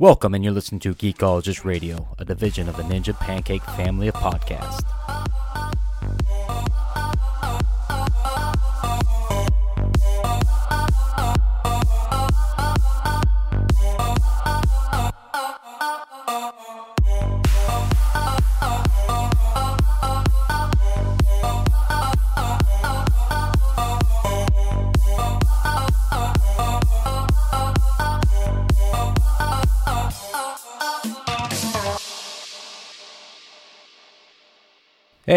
[0.00, 4.14] Welcome, and you're listening to Geekologist Radio, a division of the Ninja Pancake family of
[4.14, 5.17] podcasts.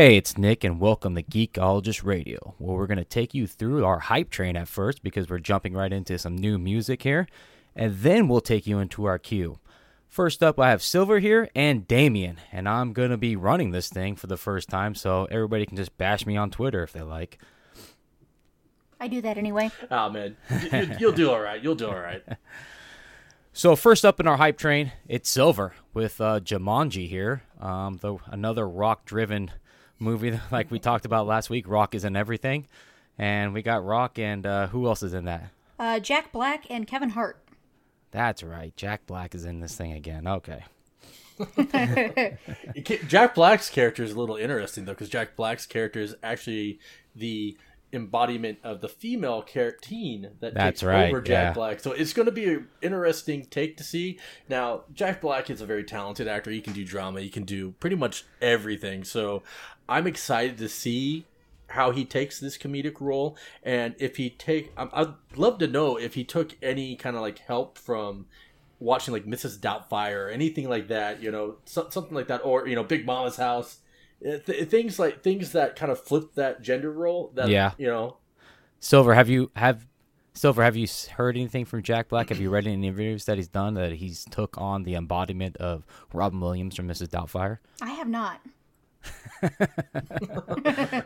[0.01, 3.85] Hey, it's Nick, and welcome to Geekologist Radio, where we're going to take you through
[3.85, 7.27] our hype train at first because we're jumping right into some new music here,
[7.75, 9.59] and then we'll take you into our queue.
[10.07, 13.89] First up, I have Silver here and Damien, and I'm going to be running this
[13.89, 17.03] thing for the first time, so everybody can just bash me on Twitter if they
[17.03, 17.37] like.
[18.99, 19.69] I do that anyway.
[19.91, 21.61] Oh man, you, you'll do all right.
[21.61, 22.23] You'll do all right.
[23.53, 28.15] So first up in our hype train, it's Silver with uh, Jumanji here, um, the
[28.27, 29.51] another rock-driven
[30.01, 31.67] movie like we talked about last week.
[31.67, 32.67] Rock is in everything,
[33.17, 35.49] and we got Rock and uh, who else is in that?
[35.79, 37.37] Uh, Jack Black and Kevin Hart.
[38.11, 40.27] That's right, Jack Black is in this thing again.
[40.27, 40.65] Okay,
[43.07, 46.79] Jack Black's character is a little interesting though, because Jack Black's character is actually
[47.15, 47.57] the
[47.93, 51.53] embodiment of the female teen that That's takes right, over Jack yeah.
[51.53, 51.79] Black.
[51.79, 54.17] So it's going to be an interesting take to see.
[54.47, 56.51] Now, Jack Black is a very talented actor.
[56.51, 57.21] He can do drama.
[57.21, 59.03] He can do pretty much everything.
[59.03, 59.43] So
[59.91, 61.25] I'm excited to see
[61.67, 65.97] how he takes this comedic role and if he take I'm- I'd love to know
[65.97, 68.25] if he took any kind of like help from
[68.79, 69.57] watching like Mrs.
[69.59, 73.05] Doubtfire or anything like that, you know, so, something like that, or you know, Big
[73.05, 73.77] Mama's House,
[74.23, 77.31] Uh, th- things like things that kind of flip that gender role.
[77.35, 77.71] That Yeah.
[77.77, 78.17] you know,
[78.79, 79.87] Silver, have you have
[80.33, 80.63] Silver?
[80.63, 80.87] Have you
[81.17, 82.29] heard anything from Jack Black?
[82.29, 85.85] Have you read any interviews that he's done that he's took on the embodiment of
[86.13, 87.07] Robin Williams from Mrs.
[87.09, 87.57] Doubtfire?
[87.81, 88.41] I have not.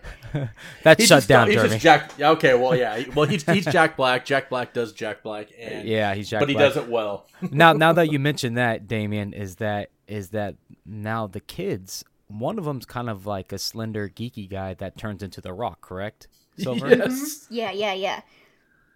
[0.83, 1.73] That's he's shut just, down, he's Jeremy.
[1.75, 2.11] just Jack.
[2.17, 4.25] yeah, Okay, well, yeah, well, he's he's Jack Black.
[4.25, 7.27] Jack Black does Jack Black, and yeah, he's Jack but he does it well.
[7.51, 10.55] now now that you mentioned that damien is that is that
[10.85, 15.21] now the kids one of them's kind of like a slender geeky guy that turns
[15.23, 16.27] into the rock correct
[16.57, 18.21] silver yes, Yeah, yeah, yeah.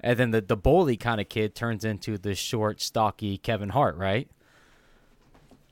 [0.02, 3.96] and then the the bully kind of kid turns into the short stocky kevin hart
[3.98, 4.30] right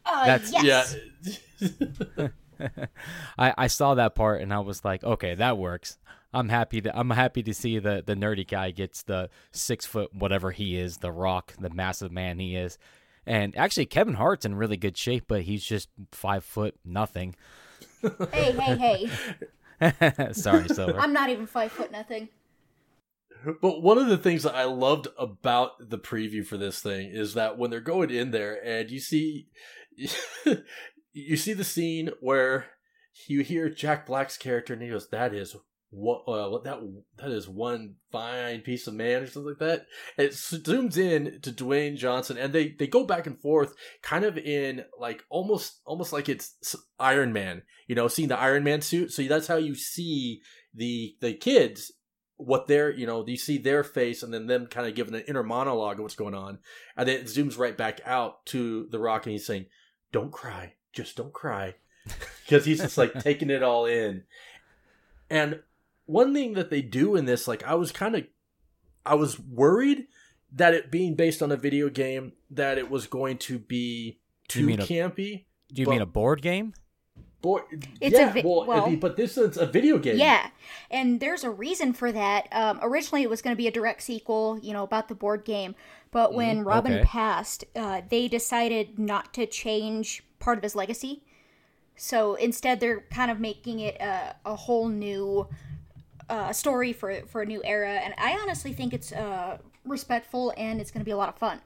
[0.05, 0.95] Uh, That's- yes.
[1.59, 2.27] yeah.
[3.37, 5.97] i i saw that part and i was like okay that works
[6.33, 10.13] i'm happy to i'm happy to see the the nerdy guy gets the six foot
[10.13, 12.77] whatever he is the rock the massive man he is
[13.25, 17.35] and actually kevin hart's in really good shape but he's just five foot nothing
[18.31, 19.09] Hey, hey,
[19.79, 20.31] hey.
[20.33, 22.29] sorry silver I'm not even five foot nothing.
[23.61, 27.35] But one of the things that I loved about the preview for this thing is
[27.35, 29.47] that when they're going in there and you see
[31.17, 32.67] you see the scene where
[33.27, 35.55] you hear Jack Black's character and he goes, "That is
[35.89, 36.79] what uh, that
[37.17, 39.85] that is one fine piece of man" or something like that.
[40.17, 44.25] And it zooms in to Dwayne Johnson and they they go back and forth, kind
[44.25, 47.63] of in like almost almost like it's Iron Man.
[47.87, 49.11] You know, seeing the Iron Man suit.
[49.11, 50.41] So that's how you see
[50.73, 51.91] the the kids
[52.37, 55.23] what they're you know you see their face and then them kind of giving an
[55.27, 56.59] inner monologue of what's going on
[56.95, 59.65] and then it zooms right back out to the rock and he's saying
[60.11, 61.75] don't cry just don't cry
[62.45, 64.23] because he's just like taking it all in
[65.29, 65.61] and
[66.05, 68.23] one thing that they do in this like i was kind of
[69.05, 70.07] i was worried
[70.51, 74.19] that it being based on a video game that it was going to be
[74.53, 76.73] You too mean a- campy Do you But- mean a board game?
[77.39, 77.59] Boy,
[78.01, 80.17] It's a yeah, vi- well, well- be- but this is a video game.
[80.17, 80.49] Yeah,
[80.89, 82.47] and there's a reason for that.
[82.51, 85.45] Um, originally, it was going to be a direct sequel, you know, about the board
[85.45, 85.75] game.
[86.09, 87.03] But when Robin okay.
[87.03, 91.23] passed, uh, they decided not to change part of his legacy.
[91.95, 95.47] So instead, they're kind of making it a, a whole new
[96.29, 97.93] uh, story for for a new era.
[97.93, 101.35] And I honestly think it's uh, respectful and it's going to be a lot of
[101.37, 101.61] fun.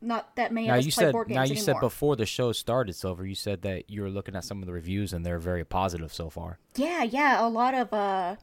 [0.00, 1.64] Not that many Now of us you play said board games now you anymore.
[1.64, 3.26] said before the show started, Silver.
[3.26, 6.12] You said that you were looking at some of the reviews and they're very positive
[6.12, 6.58] so far.
[6.76, 8.36] Yeah, yeah, a lot of uh,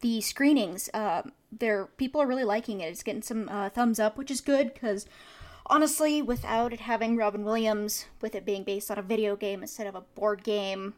[0.00, 1.22] the screenings, uh,
[1.52, 2.86] there people are really liking it.
[2.86, 5.06] It's getting some uh, thumbs up, which is good because
[5.66, 9.86] honestly, without it having Robin Williams, with it being based on a video game instead
[9.86, 10.94] of a board game,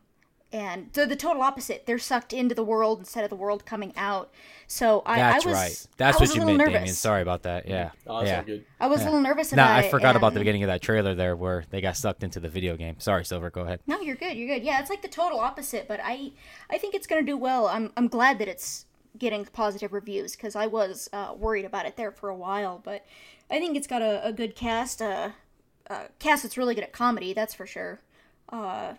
[0.52, 3.92] and the, the total opposite, they're sucked into the world instead of the world coming
[3.96, 4.30] out.
[4.68, 5.86] So I, That's I was, right.
[5.96, 6.80] That's I was what a you little meant, nervous.
[6.80, 6.94] Damien.
[6.94, 7.68] Sorry about that.
[7.68, 7.90] Yeah.
[8.06, 8.42] Oh, that's yeah.
[8.44, 8.64] good.
[8.78, 9.90] I was a little nervous Nah, about I it.
[9.90, 12.76] forgot about the beginning of that trailer there where they got sucked into the video
[12.76, 12.94] game.
[12.98, 13.50] Sorry, Silver.
[13.50, 13.80] Go ahead.
[13.88, 14.36] No, you're good.
[14.36, 14.62] You're good.
[14.64, 16.30] Yeah, it's like the total opposite, but I
[16.70, 17.66] I think it's going to do well.
[17.66, 18.86] I'm I'm glad that it's
[19.18, 23.04] getting positive reviews because I was uh, worried about it there for a while, but
[23.50, 25.00] I think it's got a, a good cast.
[25.02, 25.30] Uh,
[25.88, 27.32] uh, cast that's really good at comedy.
[27.32, 28.00] That's for sure.
[28.48, 28.94] Uh,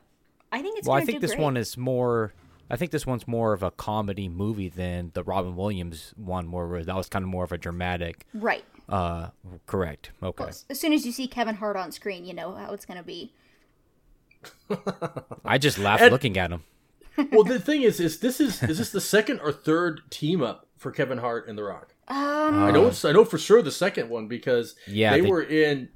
[0.51, 0.87] I think it's.
[0.87, 1.43] Well, I think do this great.
[1.43, 2.33] one is more.
[2.69, 6.83] I think this one's more of a comedy movie than the Robin Williams one, where
[6.83, 8.25] that was kind of more of a dramatic.
[8.33, 8.63] right.
[8.89, 9.31] Uh,
[9.65, 10.11] correct.
[10.23, 10.45] Okay.
[10.45, 13.03] Well, as soon as you see Kevin Hart on screen, you know how it's gonna
[13.03, 13.33] be.
[15.45, 16.63] I just laughed And- looking at him.
[17.31, 20.67] well, the thing is, is this is is this the second or third team up
[20.77, 21.93] for Kevin Hart and The Rock?
[22.09, 25.43] Um, I know I know for sure the second one because Yeah, they, they- were
[25.43, 25.89] in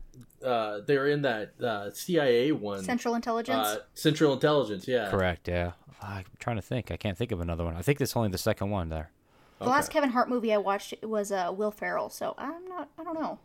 [0.43, 3.67] uh they were in that uh CIA one Central Intelligence.
[3.67, 5.09] uh, Central Intelligence, yeah.
[5.09, 5.47] Correct.
[5.47, 5.71] Yeah.
[6.01, 6.89] I'm trying to think.
[6.91, 7.75] I can't think of another one.
[7.75, 9.11] I think this is only the second one there.
[9.59, 12.89] the last Kevin Hart movie I watched was uh, Will Ferrell, so I'm not.
[12.97, 13.37] I don't know.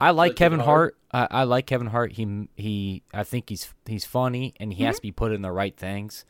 [0.00, 0.96] I like Like Kevin Kevin Hart.
[1.12, 2.12] I, I like Kevin Hart.
[2.12, 3.02] He he.
[3.12, 4.98] I think he's he's funny and he has Mm-hmm.
[4.98, 6.24] to be put in the right things.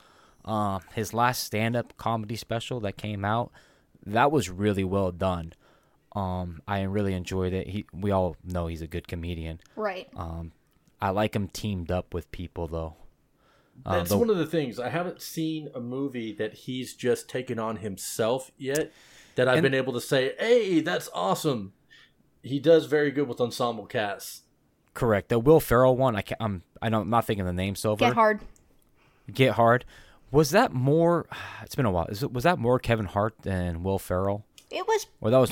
[0.44, 3.52] Um, his last stand up comedy special that came out,
[4.14, 5.52] that was really well done.
[6.16, 7.68] Um, I really enjoyed it.
[7.68, 9.60] He we all know he's a good comedian.
[9.76, 10.08] Right.
[10.16, 10.52] Um,
[11.00, 12.96] I like him teamed up with people though.
[13.86, 14.78] Uh, That's the- one of the things.
[14.78, 18.92] I haven't seen a movie that he's just taken on himself yet
[19.36, 21.72] that I've And- been able to say, "Hey, that's awesome."
[22.42, 24.42] He does very good with ensemble casts.
[24.92, 25.28] correct.
[25.28, 26.16] The Will Ferrell one.
[26.16, 28.40] I can't, I'm I don't, I'm not thinking the name so Get hard.
[29.32, 29.84] Get hard.
[30.30, 31.26] Was that more?
[31.62, 32.06] It's been a while.
[32.06, 34.44] Is it was that more Kevin Hart than Will Ferrell?
[34.70, 35.06] It was.
[35.20, 35.50] Or that was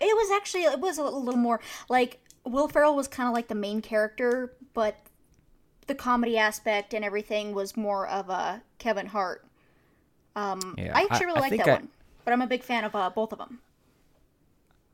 [0.00, 0.62] It was actually.
[0.64, 4.54] It was a little more like Will Ferrell was kind of like the main character,
[4.74, 4.96] but
[5.86, 9.44] the comedy aspect and everything was more of a Kevin Hart.
[10.36, 11.88] Um, Yeah, I actually I- really I like think that I- one,
[12.24, 13.60] but I'm a big fan of uh, both of them.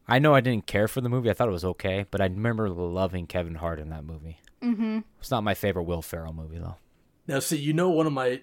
[0.07, 1.31] I know I didn't care for the movie.
[1.31, 4.39] I thought it was okay, but I remember loving Kevin Hart in that movie.
[4.63, 5.01] Mm-hmm.
[5.21, 6.77] It's not my favorite Will Ferrell movie though.
[7.27, 8.43] Now, see, you know, one of my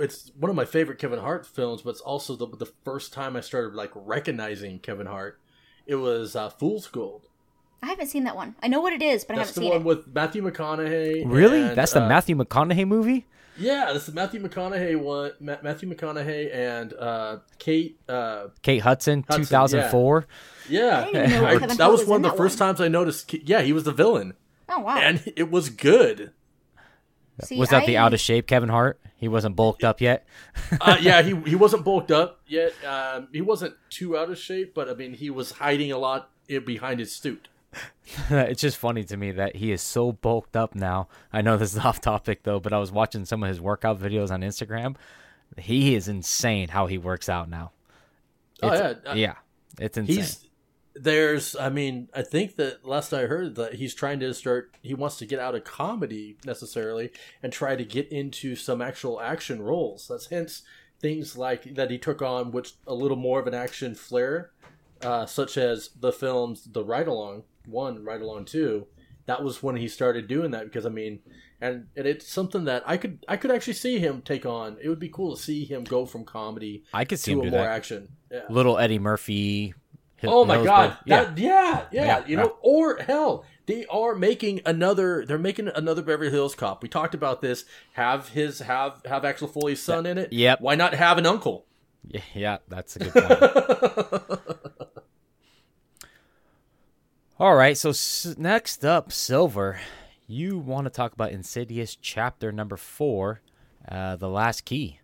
[0.00, 3.36] it's one of my favorite Kevin Hart films, but it's also the the first time
[3.36, 5.40] I started like recognizing Kevin Hart.
[5.86, 7.28] It was uh, Fool's Gold.
[7.82, 8.56] I haven't seen that one.
[8.62, 9.78] I know what it is, but That's I haven't seen it.
[9.78, 11.22] The one with Matthew McConaughey.
[11.26, 11.60] Really?
[11.62, 13.26] and, That's the uh, Matthew McConaughey movie?
[13.58, 15.32] Yeah, that's the Matthew McConaughey one.
[15.40, 17.98] Ma- Matthew McConaughey and uh, Kate.
[18.08, 20.26] Uh, Kate Hudson, Hudson, 2004.
[20.68, 22.68] yeah, I didn't even know I- that was was one of the first one.
[22.68, 23.32] times I noticed.
[23.32, 24.34] Yeah, he was the villain,
[24.68, 24.98] Oh wow!
[24.98, 26.32] and it was good.
[27.42, 28.98] See, was that the out of shape Kevin Hart?
[29.16, 30.26] He wasn't bulked up yet.
[30.80, 32.72] uh, yeah, he he wasn't bulked up yet.
[32.84, 36.30] Um, he wasn't too out of shape, but I mean, he was hiding a lot
[36.64, 37.48] behind his suit.
[38.30, 41.08] it's just funny to me that he is so bulked up now.
[41.32, 44.00] I know this is off topic though, but I was watching some of his workout
[44.00, 44.96] videos on Instagram.
[45.58, 47.72] He is insane how he works out now.
[48.62, 49.34] Oh yeah, uh, yeah,
[49.78, 50.16] it's insane.
[50.16, 50.45] he's
[51.00, 51.56] there's.
[51.56, 54.74] I mean, I think that last I heard that he's trying to start.
[54.82, 57.10] He wants to get out of comedy necessarily
[57.42, 60.08] and try to get into some actual action roles.
[60.08, 60.62] That's hence
[61.00, 64.50] things like that he took on, which a little more of an action flair,
[65.02, 68.86] uh, such as the films The Ride Along One, Ride Along Two.
[69.26, 71.18] That was when he started doing that because I mean,
[71.60, 74.76] and, and it's something that I could I could actually see him take on.
[74.80, 77.46] It would be cool to see him go from comedy I could see to him
[77.48, 77.72] a do more that.
[77.72, 78.08] action.
[78.30, 78.42] Yeah.
[78.48, 79.74] Little Eddie Murphy.
[80.16, 80.96] Hill- Oh my god!
[81.04, 81.24] Yeah.
[81.24, 85.24] That, yeah, yeah, Yeah, You know, or hell, they are making another.
[85.26, 86.82] They're making another Beverly Hills Cop.
[86.82, 87.64] We talked about this.
[87.92, 90.32] Have his have have Axel Foley's son in it.
[90.32, 90.60] Yep.
[90.62, 91.66] Why not have an uncle?
[92.08, 94.60] Yeah, yeah, that's a good point.
[97.38, 99.78] All right, so s- next up, Silver,
[100.26, 103.42] you want to talk about Insidious chapter number four,
[103.86, 105.00] uh, The Last Key.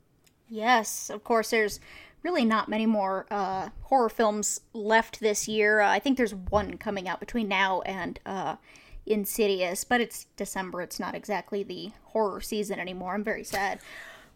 [0.49, 1.51] Yes, of course.
[1.51, 1.79] There's
[2.23, 5.81] really not many more uh, horror films left this year.
[5.81, 8.57] Uh, I think there's one coming out between now and uh,
[9.05, 10.81] Insidious, but it's December.
[10.81, 13.15] It's not exactly the horror season anymore.
[13.15, 13.81] I'm very sad.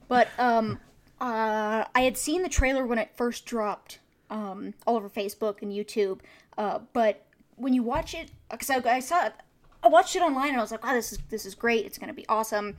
[0.08, 0.80] But um,
[1.20, 5.70] uh, I had seen the trailer when it first dropped um, all over Facebook and
[5.70, 6.20] YouTube.
[6.58, 7.24] Uh, but
[7.54, 9.34] when you watch it, because I, I saw it,
[9.82, 11.86] I watched it online and I was like, "Wow, this is this is great.
[11.86, 12.76] It's gonna be awesome."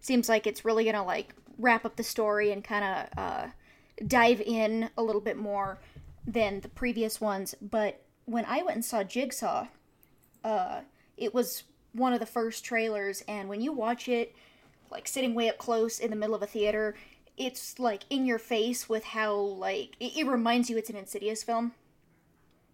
[0.00, 3.46] Seems like it's really gonna like wrap up the story and kind of uh,
[4.06, 5.78] dive in a little bit more
[6.26, 7.54] than the previous ones.
[7.60, 9.68] But when I went and saw Jigsaw,
[10.44, 10.80] uh,
[11.16, 14.34] it was one of the first trailers, and when you watch it,
[14.90, 16.94] like sitting way up close in the middle of a theater,
[17.36, 21.42] it's like in your face with how like it, it reminds you it's an Insidious
[21.42, 21.72] film.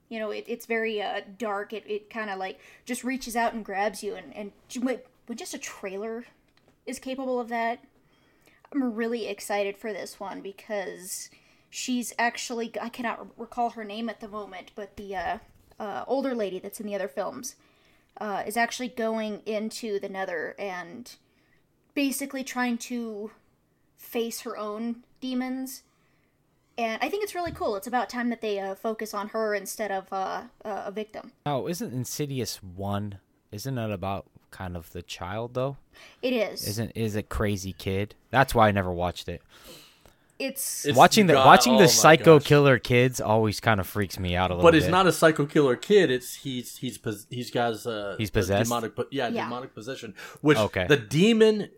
[0.09, 1.73] You know, it, it's very uh, dark.
[1.73, 5.39] It, it kind of like just reaches out and grabs you, and and when when
[5.39, 6.25] just a trailer
[6.87, 7.81] is capable of that,
[8.75, 11.31] I'm really excited for this one because
[11.71, 15.39] she's actually I cannot recall her name at the moment, but the uh,
[15.79, 17.57] uh, older lady that's in the other films
[18.21, 21.15] uh, is actually going into the Nether and
[21.95, 23.31] basically trying to
[23.97, 25.83] face her own demons.
[26.77, 27.77] And I think it's really cool.
[27.77, 31.31] It's about time that they uh, focus on her instead of uh, uh, a victim.
[31.47, 33.21] Oh, isn't Insidious one?
[33.55, 35.77] isn't it about kind of the child though?
[36.23, 36.67] It is.
[36.69, 38.15] Isn't is a crazy kid?
[38.31, 39.43] That's why I never watched it.
[40.39, 42.49] It's, It's- watching the God- watching oh the my psycho gosh.
[42.49, 44.65] killer kids always kind of freaks me out a little bit.
[44.67, 44.83] But bit.
[44.83, 46.11] it's not a psycho killer kid.
[46.11, 48.65] It's he's he's pos- he's got uh, He's possessed?
[48.69, 49.45] demonic, po- yeah, Yeah.
[49.45, 50.15] demonic possession.
[50.41, 50.87] Which Okay.
[50.89, 51.71] the demon.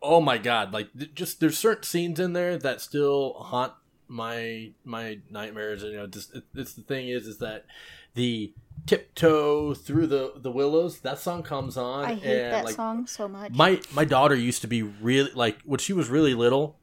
[0.00, 0.72] Oh my god!
[0.72, 3.72] Like just there's certain scenes in there that still haunt
[4.06, 5.82] my my nightmares.
[5.82, 7.66] And, you know, just it, it's the thing is is that
[8.14, 8.54] the
[8.88, 12.04] tiptoe through the the willows that song comes on.
[12.04, 13.52] I hate and that like song so much.
[13.52, 16.76] my my daughter used to be really like when she was really little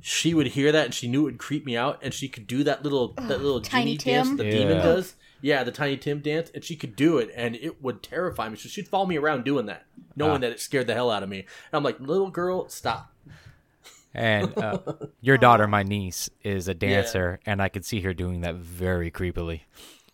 [0.00, 2.46] she would hear that and she knew it would creep me out and she could
[2.46, 4.36] do that little that little Tiny genie dance Tim?
[4.36, 4.50] the Yeah.
[4.50, 8.02] demon does yeah the tiny tim dance and she could do it and it would
[8.02, 9.84] terrify me so she'd follow me around doing that
[10.14, 10.38] knowing Ah.
[10.38, 13.12] that it scared the hell out of me and i'm like little girl stop
[14.16, 14.78] And uh,
[15.20, 19.10] your daughter, my niece, is a dancer, and I could see her doing that very
[19.10, 19.62] creepily.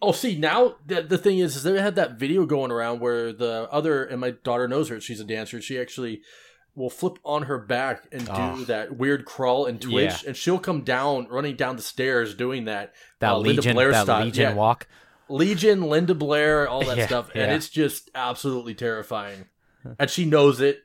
[0.03, 3.33] Oh see now the, the thing is, is they had that video going around where
[3.33, 6.23] the other and my daughter knows her she's a dancer she actually
[6.75, 8.65] will flip on her back and do Oh.
[8.67, 10.29] that weird crawl and twitch Yeah.
[10.29, 13.91] and she'll come down running down the stairs doing that That uh, Linda Legion, Blair
[13.93, 14.25] that style.
[14.25, 14.55] Legion Yeah.
[14.55, 14.87] walk.
[15.29, 19.47] Legion, Linda Blair, all that Yeah, stuff, and it's just absolutely terrifying.
[19.99, 20.83] And she knows it,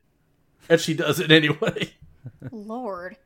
[0.70, 1.94] and she does it anyway.
[2.52, 3.18] Lord.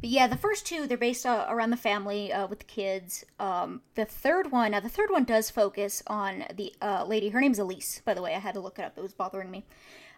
[0.00, 3.24] But yeah, the first two they're based uh, around the family uh, with the kids.
[3.40, 7.30] Um, the third one, now the third one does focus on the uh, lady.
[7.30, 8.34] Her name's Elise, by the way.
[8.34, 9.64] I had to look it up; it was bothering me.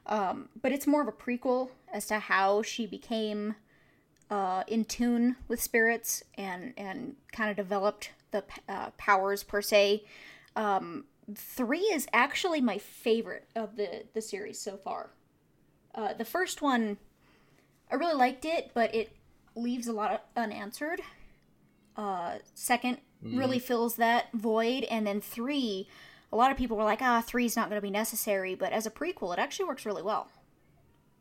[0.07, 3.55] Um, but it's more of a prequel as to how she became
[4.31, 10.05] uh, in tune with spirits and and kind of developed the uh, powers per se.
[10.57, 11.05] Um,
[11.35, 15.11] three is actually my favorite of the the series so far.
[15.95, 16.99] Uh, the first one
[17.91, 19.11] I really liked it, but it
[19.59, 21.01] leaves a lot unanswered.
[21.97, 25.89] Uh, second really fills that void, and then three,
[26.33, 28.87] a lot of people were like, ah, three's not going to be necessary, but as
[28.87, 30.29] a prequel, it actually works really well.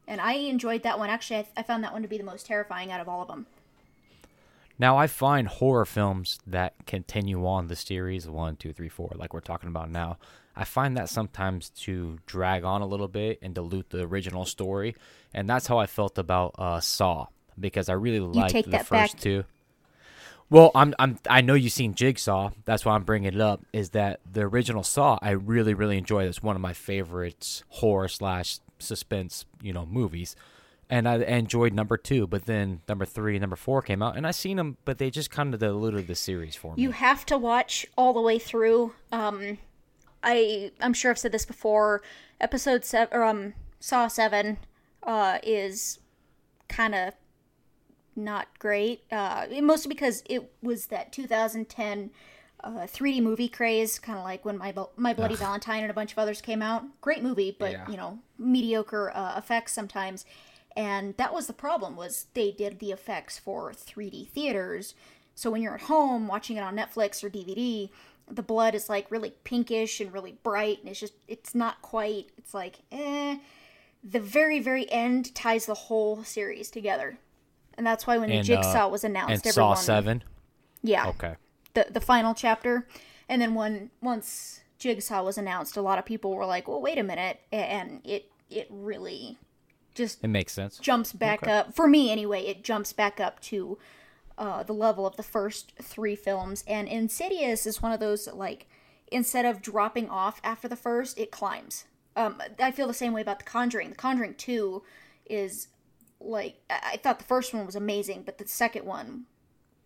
[0.08, 1.10] And I enjoyed that one.
[1.10, 3.28] Actually, I, I found that one to be the most terrifying out of all of
[3.28, 3.48] them.
[4.80, 9.34] Now I find horror films that continue on the series one, two, three, four, like
[9.34, 10.18] we're talking about now.
[10.56, 14.96] I find that sometimes to drag on a little bit and dilute the original story,
[15.34, 17.28] and that's how I felt about uh, Saw
[17.60, 19.20] because I really liked take the first back.
[19.20, 19.44] two.
[20.50, 22.52] Well, I'm I'm I know you've seen Jigsaw.
[22.66, 23.66] That's why I'm bringing it up.
[23.74, 25.20] Is that the original Saw?
[25.22, 26.24] I really really enjoy.
[26.24, 30.38] It's one of my favorites horror slash suspense you know movies,
[30.90, 32.28] and I enjoyed number two.
[32.28, 35.10] But then number three, and number four came out, and I seen them, but they
[35.10, 36.82] just kind of diluted the series for me.
[36.82, 38.94] You have to watch all the way through.
[39.12, 39.58] Um,
[40.24, 42.02] I I'm sure I've said this before.
[42.40, 44.60] Episode seven, or um, Saw seven,
[45.04, 46.00] uh, is
[46.70, 47.14] kind of
[48.18, 49.04] not great.
[49.12, 52.10] Uh, mostly because it was that 2010
[52.64, 56.12] uh, 3D movie craze, kind of like when my my Bloody Valentine and a bunch
[56.12, 56.84] of others came out.
[57.02, 57.88] Great movie, but Yeah.
[57.90, 60.26] you know mediocre uh, effects sometimes.
[60.76, 64.94] And that was the problem was they did the effects for 3D theaters.
[65.34, 67.90] So when you're at home watching it on Netflix or DVD,
[68.30, 72.30] the blood is like really pinkish and really bright, and it's just it's not quite.
[72.38, 73.38] It's like eh.
[74.04, 77.18] The very very end ties the whole series together,
[77.78, 80.24] and that's why when And, uh, Jigsaw was announced, and Saw seven.
[80.84, 81.36] yeah Okay.
[81.74, 82.88] the the final chapter,
[83.30, 86.98] and then when once Jigsaw was announced, a lot of people were like, "Well, wait
[86.98, 89.38] a minute," and it it really
[89.96, 90.78] just It makes sense.
[90.78, 92.46] jumps back up for me anyway.
[92.46, 93.78] It jumps back up to
[94.38, 98.68] uh, the level of the first three films, and Insidious is one of those like
[99.12, 101.86] instead of dropping off after the first, it climbs.
[102.16, 103.90] Um, I feel the same way about The Conjuring.
[103.90, 104.84] The Conjuring Two
[105.26, 105.68] is
[106.20, 109.26] like I I thought the first one was amazing, but the second one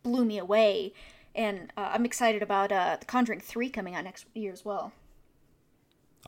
[0.03, 0.93] blew me away,
[1.35, 4.93] and uh, I'm excited about uh, The Conjuring Three coming out next year as well.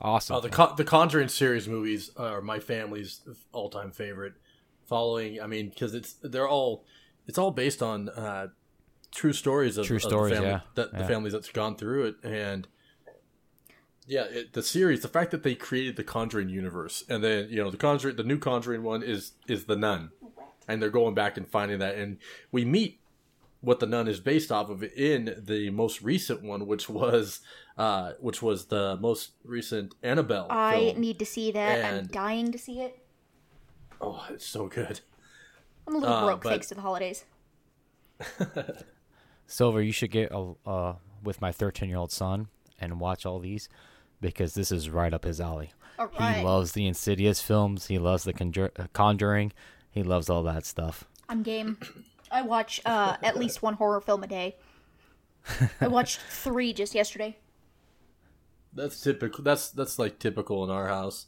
[0.01, 0.35] Awesome.
[0.35, 4.33] Uh, the Con- the Conjuring series movies are my family's all time favorite.
[4.87, 6.83] Following, I mean, because it's they're all
[7.25, 8.47] it's all based on uh,
[9.11, 10.59] true stories of True of the stories, family, yeah.
[10.75, 11.07] that the Yeah.
[11.07, 12.67] families that's gone through it, and
[14.07, 17.63] yeah, it, the series, the fact that they created the Conjuring universe, and then you
[17.63, 20.11] know the Conjuring, the new Conjuring one is is the Nun,
[20.67, 22.17] and they're going back and finding that, and
[22.51, 22.99] we meet
[23.61, 27.39] what the Nun is based off of in the most recent one, which was
[27.77, 30.47] uh, which was the most recent Annabelle.
[30.49, 30.99] I film.
[31.01, 31.85] need to see that.
[31.93, 32.99] I'm dying to see it.
[34.01, 34.99] Oh, it's so good.
[35.87, 37.23] I'm a little Uh, broke but- thanks to the holidays.
[39.47, 42.47] Silver, you should get a, uh, with my 13 year old son
[42.79, 43.69] and watch all these
[44.23, 45.71] because this is right up his alley.
[45.99, 46.37] All right.
[46.37, 47.87] He loves the Insidious films.
[47.87, 49.53] He loves the Conjur- uh, Conjuring.
[49.91, 51.03] He loves all that stuff.
[51.29, 51.77] I'm game.
[52.31, 54.55] I watch uh, at least one horror film a day.
[55.79, 57.37] I watched three just yesterday.
[58.73, 59.43] That's typical.
[59.43, 61.27] That's that's like typical in our house.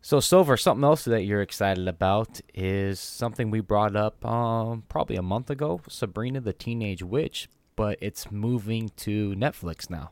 [0.00, 5.16] So, Silver, something else that you're excited about is something we brought up um, probably
[5.16, 10.10] a month ago Sabrina the Teenage Witch, but it's moving to Netflix now.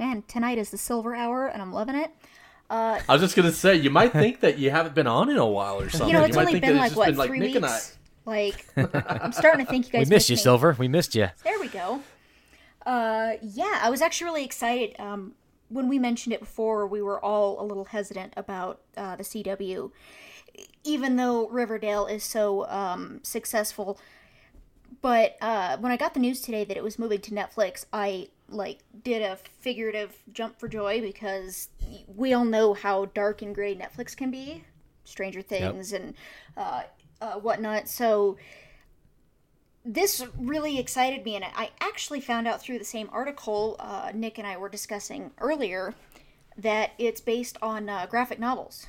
[0.00, 2.10] Man, tonight is the silver hour, and I'm loving it.
[2.70, 5.36] Uh, I was just gonna say, you might think that you haven't been on in
[5.36, 6.08] a while or something.
[6.08, 7.66] you know, it's might only think been like it's what just been three Nick and
[7.66, 7.74] I.
[7.74, 7.98] weeks.
[8.24, 8.64] Like,
[9.22, 9.98] I'm starting to think you guys.
[9.98, 10.40] We guys missed you, me.
[10.42, 10.74] Silver.
[10.78, 11.28] We missed you.
[11.44, 12.00] There we go.
[12.86, 14.98] Uh, yeah, I was actually really excited.
[14.98, 15.34] Um,
[15.68, 19.90] when we mentioned it before, we were all a little hesitant about uh, the CW,
[20.82, 24.00] even though Riverdale is so um, successful.
[25.02, 28.28] But uh, when I got the news today that it was moving to Netflix, I
[28.50, 31.68] like did a figurative jump for joy because
[32.06, 34.64] we all know how dark and gray Netflix can be,
[35.04, 36.14] Stranger Things and
[36.56, 36.82] uh,
[37.20, 37.88] uh, whatnot.
[37.88, 38.36] So
[39.84, 44.38] this really excited me, and I actually found out through the same article uh, Nick
[44.38, 45.94] and I were discussing earlier
[46.56, 48.86] that it's based on uh, graphic novels,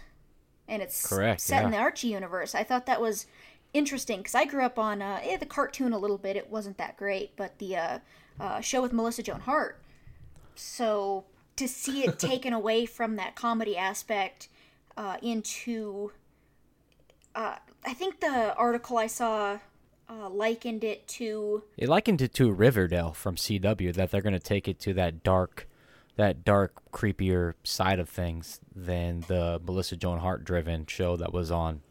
[0.68, 2.54] and it's Correct, set in the Archie universe.
[2.54, 3.26] I thought that was
[3.74, 6.36] interesting because I grew up on uh, eh, the cartoon a little bit.
[6.36, 8.00] It wasn't that great, but the uh,
[8.40, 9.80] uh, show with Melissa Joan Hart.
[10.56, 14.48] So to see it taken away from that comedy aspect
[14.98, 16.12] uh, into,
[17.36, 19.60] uh, I think the article I saw
[20.10, 24.40] uh, likened it to It likened it to Riverdale from CW that they're going to
[24.40, 25.70] take it to that dark,
[26.18, 31.50] that dark, creepier side of things than the Melissa Joan Hart driven show that was
[31.52, 31.82] on,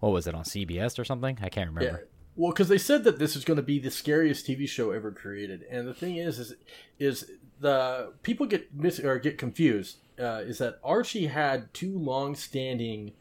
[0.00, 1.38] what was it on CBS or something?
[1.40, 2.11] I can't Yeah.
[2.34, 5.10] Well, because they said that this is going to be the scariest TV show ever
[5.10, 6.54] created, and the thing is, is,
[6.98, 9.98] is the people get mis- or get confused.
[10.18, 13.12] Uh, is that Archie had two long-standing,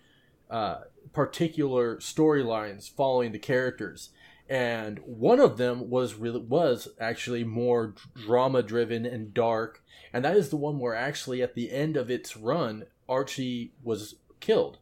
[0.49, 0.81] uh,
[1.13, 4.11] particular storylines following the characters,
[4.49, 10.49] and one of them was really was actually more drama-driven and dark, and that is
[10.49, 14.77] the one where actually at the end of its run, Archie was killed.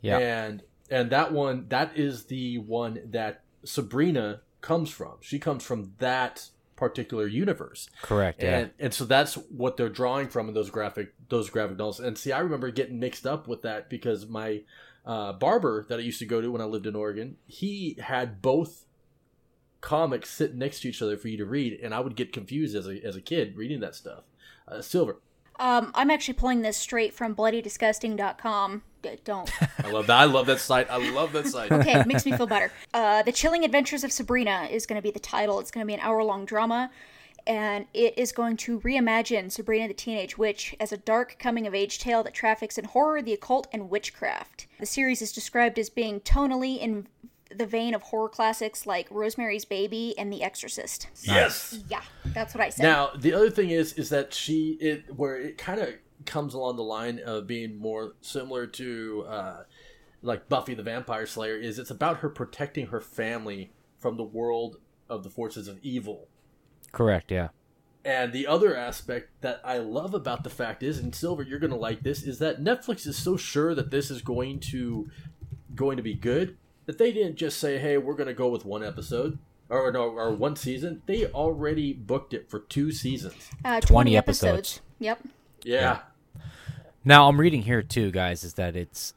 [0.00, 0.18] Yeah.
[0.18, 5.14] And and that one that is the one that Sabrina comes from.
[5.20, 7.90] She comes from that particular universe.
[8.02, 8.42] Correct.
[8.42, 8.58] Yeah.
[8.58, 12.00] And and so that's what they're drawing from in those graphic those graphic novels.
[12.00, 14.62] And see I remember getting mixed up with that because my
[15.04, 18.42] uh, barber that I used to go to when I lived in Oregon, he had
[18.42, 18.84] both
[19.80, 22.76] comics sitting next to each other for you to read, and I would get confused
[22.76, 24.24] as a as a kid reading that stuff.
[24.68, 25.20] Uh, Silver,
[25.58, 28.82] Um, I'm actually pulling this straight from bloodydisgusting.com.
[29.02, 29.50] D- Don't.
[29.84, 30.20] I love that.
[30.20, 30.90] I love that site.
[30.90, 31.72] I love that site.
[31.72, 32.70] Okay, it makes me feel better.
[32.92, 35.60] Uh, the Chilling Adventures of Sabrina is going to be the title.
[35.60, 36.90] It's going to be an hour long drama,
[37.46, 41.74] and it is going to reimagine Sabrina the Teenage Witch as a dark coming of
[41.74, 44.66] age tale that traffics in horror, the occult, and witchcraft.
[44.78, 47.06] The series is described as being tonally in
[47.54, 51.08] the vein of horror classics like Rosemary's Baby and The Exorcist.
[51.22, 51.80] Yes.
[51.88, 52.84] Yeah, that's what I said.
[52.84, 55.94] Now the other thing is is that she it where it kind of
[56.30, 59.62] comes along the line of being more similar to uh,
[60.22, 64.76] like Buffy the Vampire Slayer is it's about her protecting her family from the world
[65.08, 66.28] of the forces of evil.
[66.92, 67.32] Correct.
[67.32, 67.48] Yeah.
[68.04, 71.72] And the other aspect that I love about the fact is, and Silver, you're going
[71.72, 75.10] to like this, is that Netflix is so sure that this is going to
[75.74, 78.64] going to be good that they didn't just say, "Hey, we're going to go with
[78.64, 79.38] one episode."
[79.68, 81.02] Or, no, or one season.
[81.06, 83.50] They already booked it for two seasons.
[83.64, 84.80] uh, 20 episodes.
[84.98, 85.20] Yep.
[85.62, 86.00] Yeah.
[87.04, 89.14] Now I'm reading here too, guys, is that it's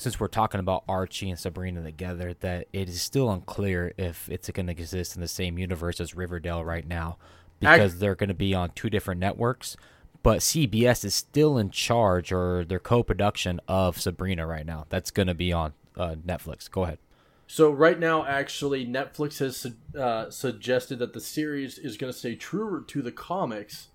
[0.00, 4.48] since we're talking about Archie and Sabrina together, that it is still unclear if it's
[4.48, 7.18] going to exist in the same universe as Riverdale right now,
[7.58, 9.76] because they're going to be on two different networks.
[10.22, 14.86] But CBS is still in charge, or their co-production of Sabrina right now.
[14.88, 16.70] That's going to be on uh, Netflix.
[16.70, 16.98] Go ahead.
[17.46, 22.18] So right now, actually, Netflix has su- uh, suggested that the series is going to
[22.18, 23.88] stay true to the comics,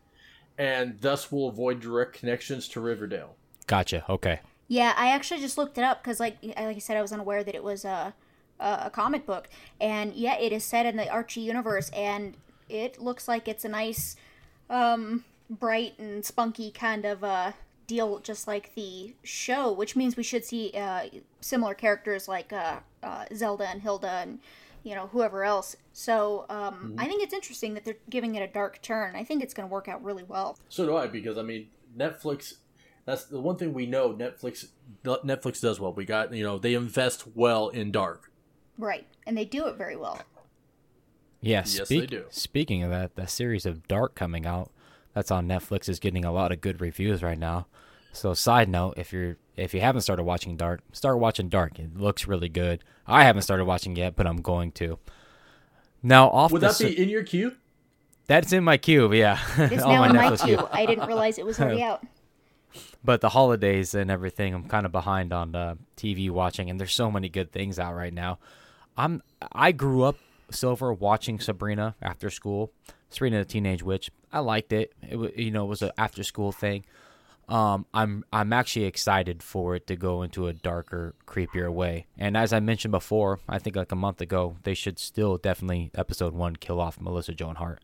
[0.57, 3.35] and thus will avoid direct connections to Riverdale.
[3.67, 4.05] Gotcha.
[4.09, 4.39] Okay.
[4.67, 7.43] Yeah, I actually just looked it up because, like, like I said, I was unaware
[7.43, 8.13] that it was a,
[8.59, 9.47] a a comic book,
[9.79, 12.35] and yeah, it is set in the Archie universe, and
[12.67, 14.15] it looks like it's a nice,
[14.69, 17.51] um, bright and spunky kind of uh
[17.85, 21.03] deal, just like the show, which means we should see uh
[21.41, 24.39] similar characters like uh, uh Zelda and Hilda and
[24.86, 25.76] you know whoever else.
[25.91, 29.15] So um, I think it's interesting that they're giving it a dark turn.
[29.15, 30.58] I think it's going to work out really well.
[30.69, 31.67] So do I, because I mean,
[31.98, 32.54] Netflix.
[33.06, 34.13] That's the one thing we know.
[34.13, 34.67] Netflix.
[35.04, 35.91] Netflix does well.
[35.93, 38.32] We got you know they invest well in dark.
[38.78, 40.21] Right, and they do it very well.
[41.41, 42.26] Yeah, Yes, speak- they do.
[42.30, 44.71] Speaking of that, the series of Dark coming out,
[45.13, 47.67] that's on Netflix, is getting a lot of good reviews right now.
[48.12, 51.79] So, side note, if you're if you haven't started watching Dark, start watching Dark.
[51.79, 52.83] It looks really good.
[53.07, 54.97] I haven't started watching yet, but I'm going to.
[56.03, 57.53] Now, off Would the that su- be in your queue?
[58.27, 60.67] that's in my queue, yeah, It's now my in my Netflix queue.
[60.71, 62.03] I didn't realize it was already out.
[63.03, 66.93] but the holidays and everything, I'm kind of behind on uh, TV watching, and there's
[66.93, 68.39] so many good things out right now.
[68.97, 70.17] I'm I grew up
[70.51, 72.71] Silver watching Sabrina after school,
[73.09, 74.09] Sabrina the Teenage Witch.
[74.31, 74.93] I liked it.
[75.07, 76.85] It was you know it was an after school thing.
[77.47, 82.08] Um, I'm I'm actually excited for it to go into a darker, creepier way.
[82.17, 85.91] And as I mentioned before, I think like a month ago, they should still definitely
[85.93, 87.81] episode one kill off Melissa Joan Hart,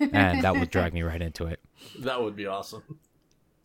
[0.00, 1.60] and that would drag me right into it.
[1.98, 2.82] That would be awesome.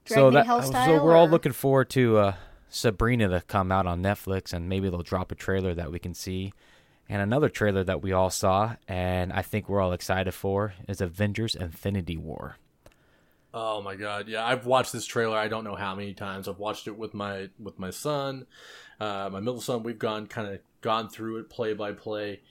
[0.06, 2.36] so that so we're all looking forward to uh,
[2.68, 6.14] Sabrina to come out on Netflix, and maybe they'll drop a trailer that we can
[6.14, 6.52] see.
[7.08, 11.00] And another trailer that we all saw, and I think we're all excited for, is
[11.00, 12.58] Avengers: Infinity War.
[13.54, 14.46] Oh my god, yeah!
[14.46, 15.38] I've watched this trailer.
[15.38, 16.48] I don't know how many times.
[16.48, 18.46] I've watched it with my with my son,
[19.00, 19.84] uh, my middle son.
[19.84, 22.42] We've gone kind of gone through it play by play.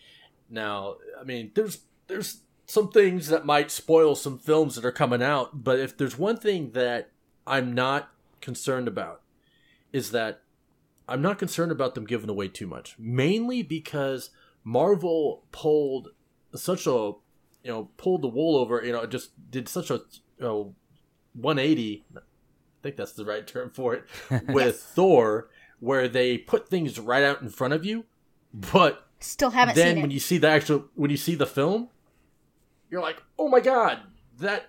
[0.48, 5.22] Now, I mean, there's there's some things that might spoil some films that are coming
[5.22, 7.10] out, but if there's one thing that
[7.46, 9.20] I'm not concerned about,
[9.92, 10.42] is that
[11.08, 12.96] I'm not concerned about them giving away too much.
[12.98, 14.30] Mainly because
[14.64, 16.08] Marvel pulled
[16.54, 17.12] such a
[17.62, 20.00] you know pulled the wool over you know just did such a
[20.38, 20.74] you know,
[21.36, 22.20] 180 I
[22.82, 24.04] think that's the right term for it
[24.48, 25.48] with Thor
[25.80, 28.04] where they put things right out in front of you
[28.52, 31.88] but still haven't then when you see the actual when you see the film
[32.90, 34.00] you're like oh my god
[34.38, 34.66] that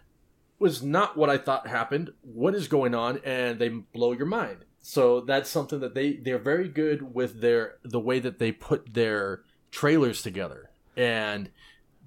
[0.59, 2.11] was not what I thought happened.
[2.21, 3.19] What is going on?
[3.23, 4.65] And they blow your mind.
[4.79, 8.93] So that's something that they they're very good with their the way that they put
[8.93, 10.69] their trailers together.
[10.95, 11.49] And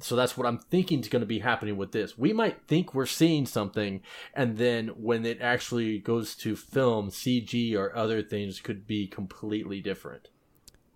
[0.00, 2.16] so that's what I'm thinking is going to be happening with this.
[2.18, 4.02] We might think we're seeing something,
[4.34, 9.80] and then when it actually goes to film, CG or other things could be completely
[9.80, 10.28] different.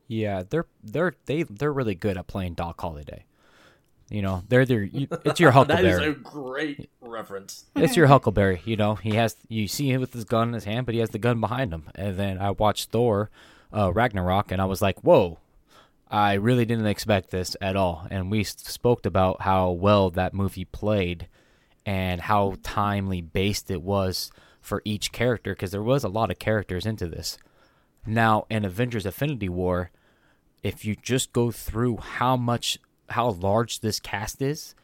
[0.07, 3.25] Yeah, they're they're they they're really good at playing Doc Holliday.
[4.11, 5.83] You know, they're they're it's your Huckleberry.
[5.93, 7.65] that is a great reference.
[7.77, 8.63] It's your Huckleberry.
[8.65, 11.01] You know, he has you see him with his gun in his hand, but he
[11.01, 11.85] has the gun behind him.
[11.95, 13.31] And then I watched Thor,
[13.73, 15.39] uh, Ragnarok, and I was like, whoa,
[16.15, 18.07] I really didn't expect this at all.
[18.09, 21.27] And we spoke about how well that movie played
[21.85, 26.39] and how timely based it was for each character because there was a lot of
[26.39, 27.37] characters into this.
[28.07, 29.91] Now, in Avengers Infinity War,
[30.63, 34.77] if you just go through how much, how large this cast is,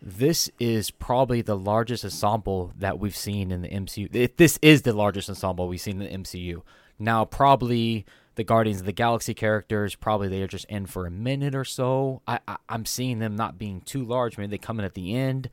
[0.00, 4.36] this is probably the largest ensemble that we've seen in the MCU.
[4.36, 6.62] This is the largest ensemble we've seen in the MCU.
[6.96, 11.10] Now, probably the Guardians of the Galaxy characters, probably they are just in for a
[11.10, 12.22] minute or so.
[12.26, 14.38] I, I am seeing them not being too large.
[14.38, 15.50] Maybe they come in at the end.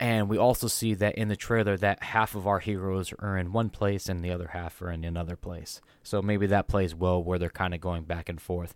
[0.00, 3.52] And we also see that in the trailer that half of our heroes are in
[3.52, 5.82] one place and the other half are in another place.
[6.02, 8.74] So maybe that plays well where they're kind of going back and forth.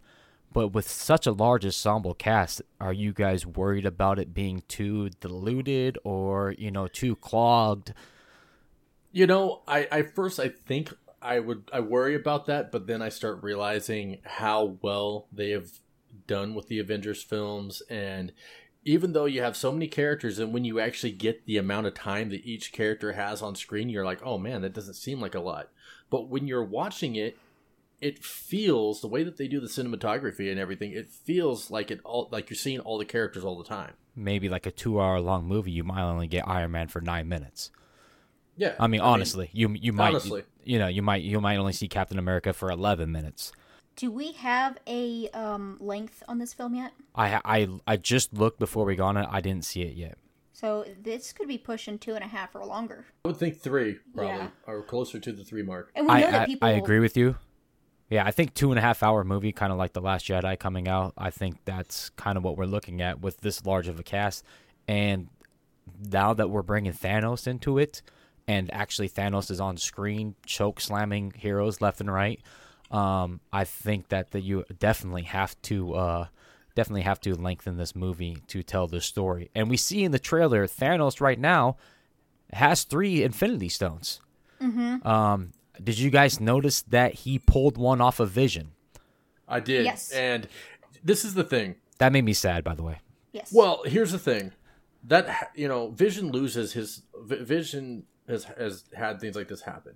[0.52, 5.10] But with such a large ensemble cast, are you guys worried about it being too
[5.20, 7.92] diluted or, you know, too clogged?
[9.10, 10.92] You know, I, I first I think
[11.24, 15.70] I would I worry about that, but then I start realizing how well they have
[16.26, 17.82] done with the Avengers films.
[17.88, 18.32] And
[18.84, 21.94] even though you have so many characters and when you actually get the amount of
[21.94, 25.34] time that each character has on screen you're like oh man that doesn't seem like
[25.34, 25.70] a lot.
[26.10, 27.38] But when you're watching it
[28.00, 32.00] it feels the way that they do the cinematography and everything it feels like it
[32.04, 33.94] all like you're seeing all the characters all the time.
[34.14, 37.28] Maybe like a two hour long movie you might only get iron man for nine
[37.28, 37.70] minutes.
[38.56, 41.40] Yeah i mean I honestly mean, you you might honestly you know, you might you
[41.40, 43.52] might only see Captain America for 11 minutes.
[43.96, 46.92] Do we have a um, length on this film yet?
[47.14, 49.28] I I I just looked before we got on it.
[49.30, 50.18] I didn't see it yet.
[50.52, 53.06] So this could be pushing two and a half or longer.
[53.24, 54.48] I would think three, probably, yeah.
[54.66, 55.90] or closer to the three mark.
[55.96, 56.68] And we know I, that people.
[56.68, 57.36] I, I agree with you.
[58.08, 60.58] Yeah, I think two and a half hour movie, kind of like the Last Jedi
[60.58, 61.14] coming out.
[61.18, 64.44] I think that's kind of what we're looking at with this large of a cast,
[64.86, 65.28] and
[66.00, 68.02] now that we're bringing Thanos into it,
[68.46, 72.40] and actually Thanos is on screen choke slamming heroes left and right.
[72.90, 76.26] Um, I think that the, you definitely have to uh,
[76.74, 79.50] definitely have to lengthen this movie to tell the story.
[79.54, 81.76] And we see in the trailer Thanos right now
[82.52, 84.20] has three Infinity Stones.
[84.60, 85.06] Mm-hmm.
[85.06, 85.52] Um,
[85.82, 88.72] did you guys notice that he pulled one off of Vision?
[89.48, 89.84] I did.
[89.84, 90.10] Yes.
[90.12, 90.48] And
[91.02, 91.76] this is the thing.
[91.98, 93.00] That made me sad, by the way.
[93.32, 93.52] Yes.
[93.52, 94.52] Well, here's the thing.
[95.04, 99.94] That you know, Vision loses his Vision has has had things like this happen.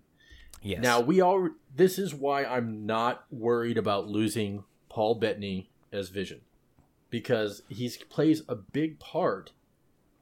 [0.62, 0.82] Yes.
[0.82, 1.50] Now we all.
[1.74, 6.40] This is why I'm not worried about losing Paul Bettany as Vision,
[7.10, 9.52] because he plays a big part.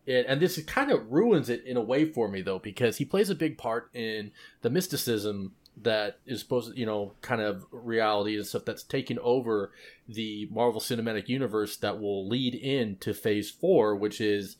[0.06, 3.04] In, and this kind of ruins it in a way for me though, because he
[3.04, 4.30] plays a big part in
[4.62, 9.18] the mysticism that is supposed to, you know, kind of reality and stuff that's taken
[9.18, 9.72] over
[10.08, 14.56] the Marvel Cinematic Universe that will lead into Phase Four, which is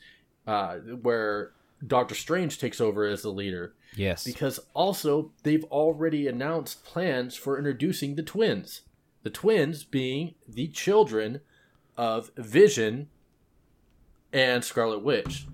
[0.46, 1.52] uh, where
[1.84, 3.74] Doctor Strange takes over as the leader.
[3.94, 4.24] Yes.
[4.24, 8.82] Because also they've already announced plans for introducing the twins.
[9.22, 11.40] The twins being the children
[11.96, 13.08] of Vision
[14.32, 15.46] and Scarlet Witch.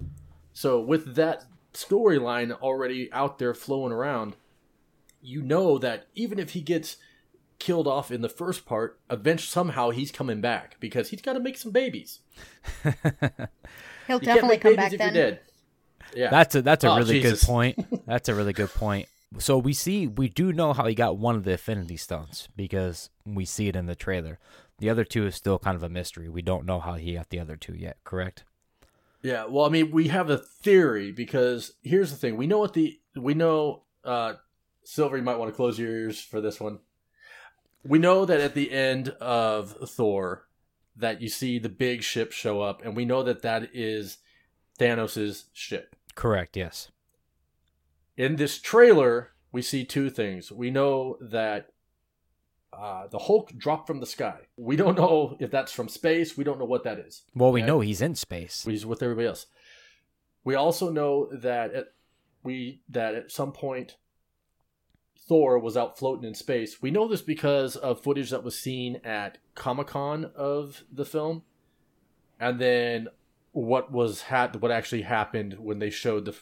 [0.52, 4.36] So with that storyline already out there flowing around,
[5.22, 6.96] you know that even if he gets
[7.58, 11.40] killed off in the first part, eventually somehow he's coming back because he's got to
[11.40, 12.18] make some babies.
[12.82, 15.38] He'll You can't definitely make come babies back if then.
[16.14, 17.40] Yeah, That's a that's a Oh, really Jesus.
[17.40, 18.06] good point.
[18.06, 19.08] That's a really good point.
[19.38, 23.08] So we see we do know how he got one of the Infinity Stones because
[23.24, 24.38] we see it in the trailer.
[24.78, 26.28] The other two is still kind of a mystery.
[26.28, 27.96] We don't know how he got the other two yet.
[28.04, 28.44] Correct?
[29.22, 32.74] Yeah, well, I mean, we have a theory because here's the thing: we know what
[32.74, 33.84] the we know.
[34.04, 34.34] uh
[34.84, 36.80] Silver, you might want to close your ears for this one.
[37.84, 40.48] We know that at the end of Thor,
[40.96, 44.18] that you see the big ship show up, and we know that that is
[44.80, 45.94] Thanos' ship.
[46.14, 46.56] Correct.
[46.56, 46.90] Yes.
[48.16, 50.52] In this trailer, we see two things.
[50.52, 51.68] We know that
[52.72, 54.40] uh, the Hulk dropped from the sky.
[54.56, 56.36] We don't know if that's from space.
[56.36, 57.22] We don't know what that is.
[57.34, 57.66] Well, we Okay.
[57.66, 58.64] know he's in space.
[58.64, 59.46] He's with everybody else.
[60.44, 61.84] We also know that at,
[62.42, 63.96] we that at some point
[65.28, 66.82] Thor was out floating in space.
[66.82, 71.42] We know this because of footage that was seen at Comic Con of the film,
[72.40, 73.06] and then
[73.52, 76.34] what was had what actually happened when they showed the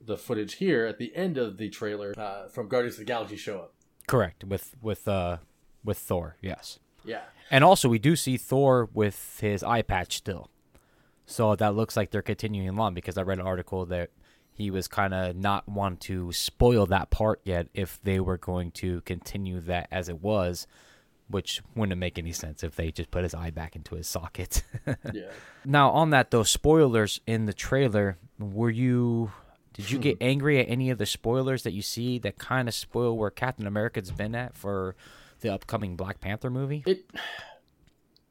[0.00, 3.36] the footage here at the end of the trailer uh, from Guardians of the Galaxy
[3.36, 3.74] show up.
[4.06, 4.44] Correct.
[4.44, 5.38] With with uh
[5.84, 6.36] with Thor.
[6.40, 6.78] Yes.
[7.04, 10.50] Yeah, And also, we do see Thor with his eye patch still.
[11.24, 14.10] So that looks like they're continuing along because I read an article that
[14.52, 18.72] he was kind of not want to spoil that part yet if they were going
[18.72, 20.66] to continue that as it was,
[21.28, 24.62] which wouldn't make any sense if they just put his eye back into his socket.
[25.12, 25.30] yeah.
[25.64, 29.32] now, on that though, spoilers in the trailer, were you.
[29.72, 30.24] Did you get hmm.
[30.24, 33.66] angry at any of the spoilers that you see that kind of spoil where Captain
[33.66, 34.96] America's been at for
[35.40, 36.82] the upcoming Black Panther movie?
[36.86, 37.04] It.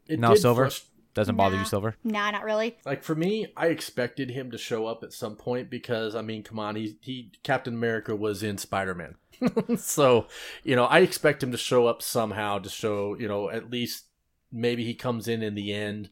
[0.07, 0.67] It No, Silver?
[0.67, 1.61] frust- Doesn't bother Nah.
[1.61, 1.95] you, Silver?
[2.03, 2.77] Nah, not really.
[2.85, 6.43] Like for me, I expected him to show up at some point because I mean,
[6.43, 9.15] come on, he he Captain America was in Spider Man,
[9.77, 10.27] so
[10.63, 14.05] you know I expect him to show up somehow to show you know at least
[14.51, 16.09] maybe he comes in in the end,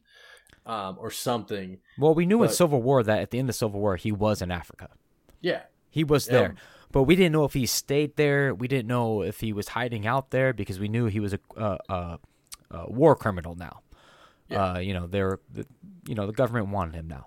[0.66, 1.78] um, or something.
[1.98, 4.40] Well, we knew in Civil War that at the end of Civil War he was
[4.42, 4.88] in Africa.
[5.40, 6.32] Yeah, He was Yeah.
[6.32, 6.54] there,
[6.92, 8.54] but we didn't know if he stayed there.
[8.54, 11.38] We didn't know if he was hiding out there because we knew he was a,
[11.56, 12.16] uh, uh,
[12.70, 13.80] a war criminal now.
[14.48, 14.72] Yeah.
[14.74, 15.66] Uh, you know, they're the,
[16.06, 17.26] you know the government wanted him now.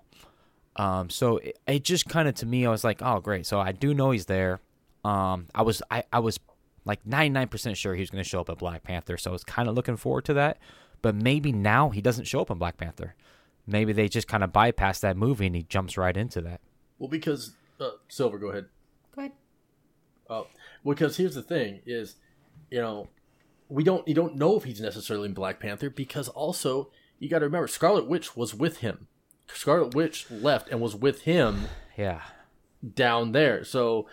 [0.76, 3.46] Um, so it, it just kind of to me, I was like, oh great.
[3.46, 4.60] So I do know he's there.
[5.04, 6.38] Um, I was I, I was
[6.84, 9.16] like ninety nine percent sure he was going to show up at Black Panther.
[9.16, 10.58] So I was kind of looking forward to that.
[11.02, 13.14] But maybe now he doesn't show up in Black Panther.
[13.66, 16.60] Maybe they just kind of bypass that movie and he jumps right into that.
[16.98, 18.66] well because uh, Silver, go ahead.
[19.14, 19.32] Go ahead.
[20.30, 20.46] Oh,
[20.84, 22.16] because here's the thing: is
[22.70, 23.08] you know
[23.68, 27.40] we don't you don't know if he's necessarily in Black Panther because also you got
[27.40, 29.08] to remember Scarlet Witch was with him.
[29.52, 31.62] Scarlet Witch left and was with him
[31.96, 32.22] Yeah.
[32.94, 33.64] down there.
[33.64, 34.06] So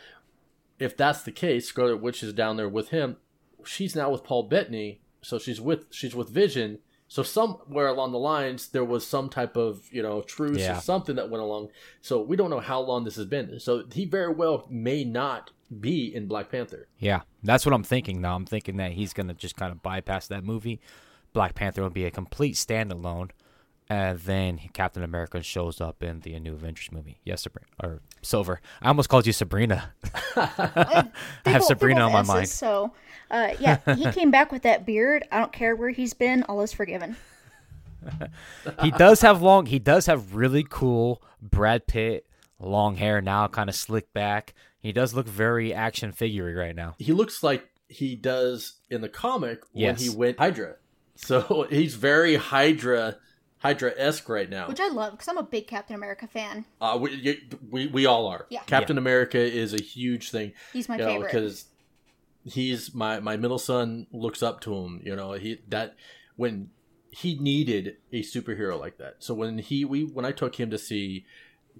[0.80, 3.18] if that's the case, Scarlet Witch is down there with him.
[3.64, 6.80] She's now with Paul Bettany, so she's with she's with Vision.
[7.08, 10.78] So somewhere along the lines there was some type of you know truce Yeah.
[10.78, 11.70] or something that went along.
[12.02, 13.60] So we don't know how long this has been.
[13.60, 16.88] So he very well may not be in Black Panther.
[17.00, 18.36] Yeah, that's what I'm thinking now.
[18.36, 20.80] I'm thinking that he's gonna just kind of bypass that movie.
[21.36, 23.30] Black Panther will be a complete standalone,
[23.90, 27.20] and then Captain America shows up in the new Avengers movie.
[27.26, 28.62] Yes, Sabrina or Silver.
[28.82, 29.94] I almost called you Sabrina.
[30.38, 31.10] I
[31.46, 32.50] have both- Sabrina on my both mind.
[32.50, 32.94] So,
[33.30, 35.26] uh, yeah, he came back with that beard.
[35.30, 36.44] I don't care where he's been.
[36.44, 37.18] All is forgiven.
[38.82, 39.66] he does have long.
[39.66, 42.26] He does have really cool Brad Pitt
[42.60, 44.54] long hair now, kind of slicked back.
[44.80, 46.96] He does look very action figurey right now.
[46.98, 50.00] He looks like he does in the comic Yes.
[50.00, 50.76] when he went Hydra.
[51.16, 53.18] So he's very Hydra
[53.60, 54.68] Hydra esque right now.
[54.68, 56.66] Which I love because I'm a big Captain America fan.
[56.80, 58.46] Uh, we, we we all are.
[58.50, 58.62] Yeah.
[58.68, 60.54] Captain America is a huge thing.
[60.74, 61.32] He's my favorite.
[61.32, 61.66] because
[62.44, 65.02] he's my my middle son looks up to him.
[65.04, 65.96] You know, he that
[66.36, 66.70] when
[67.12, 69.16] he needed a superhero like that.
[69.20, 71.26] So when he we when I took him to see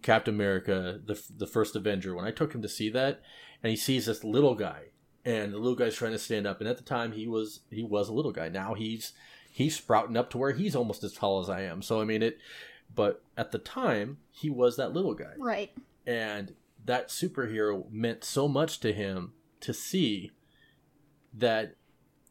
[0.02, 3.22] Captain America, the the first Avenger, when I took him to see that,
[3.62, 4.86] and he sees this little guy,
[5.26, 7.84] and the little guy's trying to stand up, and at the time he was he
[7.84, 8.48] was a little guy.
[8.48, 9.14] Now he's
[9.52, 11.82] he's sprouting up to where he's almost as tall as I am.
[11.82, 12.38] So I mean it,
[12.94, 15.72] but at the time he was that little guy right.
[16.06, 16.54] and
[16.86, 20.32] that superhero meant so much to him to see
[21.34, 21.76] that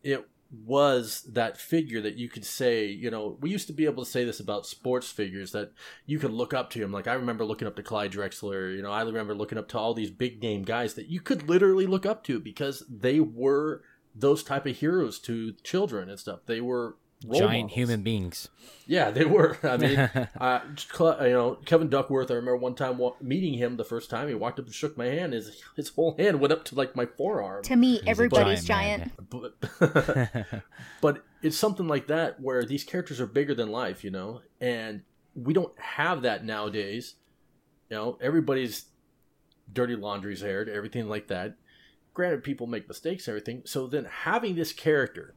[0.02, 0.28] it
[0.64, 4.10] was that figure that you could say, you know, we used to be able to
[4.10, 5.72] say this about sports figures that
[6.06, 6.92] you could look up to him.
[6.92, 9.78] Like I remember looking up to Clyde Drexler, you know, I remember looking up to
[9.78, 13.82] all these big name guys that you could literally look up to because they were
[14.14, 16.40] those type of heroes to children and stuff.
[16.46, 16.96] They were
[17.32, 17.72] giant models.
[17.72, 18.48] human beings.
[18.86, 19.58] Yeah, they were.
[19.62, 19.98] I mean,
[20.40, 20.60] uh,
[20.98, 22.30] you know, Kevin Duckworth.
[22.30, 24.28] I remember one time meeting him the first time.
[24.28, 25.32] He walked up and shook my hand.
[25.32, 27.62] His his whole hand went up to like my forearm.
[27.64, 29.12] To me, He's everybody's giant.
[29.30, 29.54] giant.
[29.80, 30.62] But,
[31.00, 35.02] but it's something like that where these characters are bigger than life, you know, and
[35.34, 37.14] we don't have that nowadays.
[37.90, 38.86] You know, everybody's
[39.72, 41.56] dirty laundry's aired, everything like that.
[42.12, 43.62] Granted, people make mistakes, and everything.
[43.64, 45.34] So then having this character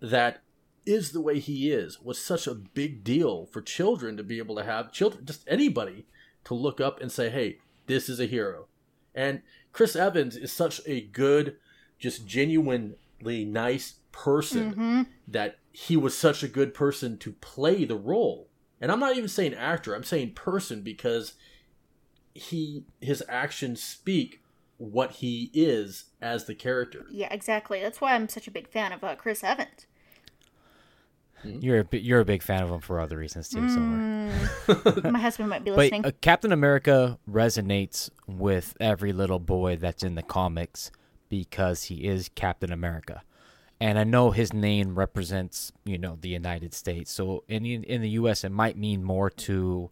[0.00, 0.42] that
[0.86, 4.56] is the way he is was such a big deal for children to be able
[4.56, 6.06] to have children just anybody
[6.44, 8.66] to look up and say hey this is a hero
[9.14, 9.42] and
[9.72, 11.56] chris evans is such a good
[11.98, 15.02] just genuinely nice person mm-hmm.
[15.26, 18.48] that he was such a good person to play the role
[18.80, 21.34] and i'm not even saying actor i'm saying person because
[22.34, 24.42] he his actions speak
[24.76, 28.92] what he is as the character yeah exactly that's why i'm such a big fan
[28.92, 29.86] of uh, chris evans.
[31.44, 33.58] You're a, you're a big fan of him for other reasons too.
[33.58, 35.12] Mm.
[35.12, 36.02] My husband might be listening.
[36.02, 40.90] But uh, Captain America resonates with every little boy that's in the comics
[41.28, 43.22] because he is Captain America,
[43.80, 47.10] and I know his name represents you know the United States.
[47.10, 48.44] So in in the U.S.
[48.44, 49.90] it might mean more to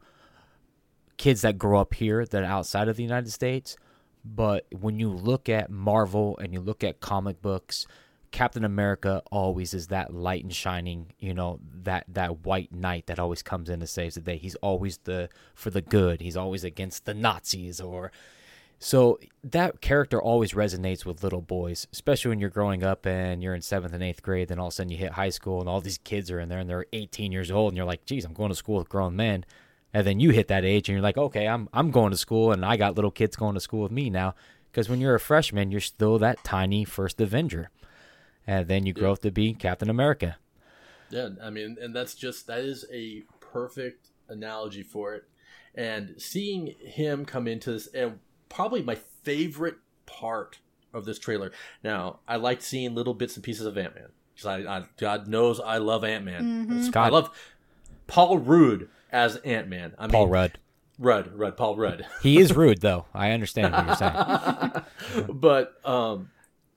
[1.17, 3.77] kids that grow up here than outside of the United States.
[4.25, 7.87] But when you look at Marvel and you look at comic books
[8.33, 13.19] Captain America always is that light and shining, you know, that that white knight that
[13.19, 14.39] always comes in and saves the day.
[14.39, 16.21] He's always the for the good.
[16.21, 18.11] He's always against the Nazis or
[18.79, 23.55] so that character always resonates with little boys, especially when you're growing up and you're
[23.55, 24.49] in seventh and eighth grade.
[24.49, 26.49] Then all of a sudden you hit high school and all these kids are in
[26.49, 28.89] there and they're 18 years old and you're like, geez, I'm going to school with
[28.89, 29.45] grown men.
[29.95, 32.51] And then you hit that age and you're like, okay, I'm I'm going to school
[32.51, 34.35] and I got little kids going to school with me now.
[34.73, 37.71] Because when you're a freshman, you're still that tiny first Avenger
[38.47, 40.37] and then you grow up to be Captain America.
[41.11, 45.25] Yeah, I mean, and that's just that is a perfect analogy for it.
[45.75, 49.77] And seeing him come into this, and probably my favorite
[50.07, 50.59] part
[50.93, 51.53] of this trailer.
[51.83, 55.27] Now, I like seeing little bits and pieces of Ant Man because I, I, God
[55.27, 56.67] knows I love Ant Man.
[56.69, 56.99] Mm-hmm.
[56.99, 57.31] I love
[58.07, 59.95] Paul Rudd as Ant Man.
[59.99, 60.59] I mean, Paul Rudd.
[60.99, 62.07] Rudd, Rudd, Paul Rudd.
[62.23, 63.07] he is rude, though.
[63.15, 65.27] I understand what you're saying.
[65.33, 66.31] but um,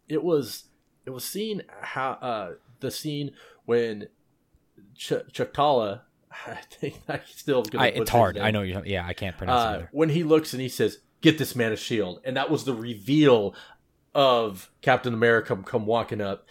[0.08, 0.64] it was
[1.06, 3.32] it was seen how uh, the scene
[3.66, 4.08] when
[4.96, 6.02] Ch- Chakotay,
[6.48, 8.38] I think I still I, it's hard.
[8.38, 8.82] I know you.
[8.86, 9.90] Yeah, I can't pronounce uh, it.
[9.92, 12.74] When he looks and he says, "Get this man a shield," and that was the
[12.74, 13.56] reveal
[14.14, 16.48] of Captain America come walking up,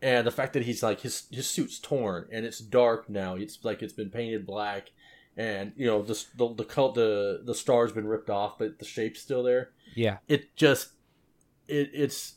[0.00, 3.34] and the fact that he's like his his suit's torn and it's dark now.
[3.34, 4.90] It's like it's been painted black,
[5.36, 9.20] and you know the the the the, the star's been ripped off, but the shape's
[9.20, 9.70] still there.
[9.94, 10.90] Yeah, it just
[11.68, 12.34] it it's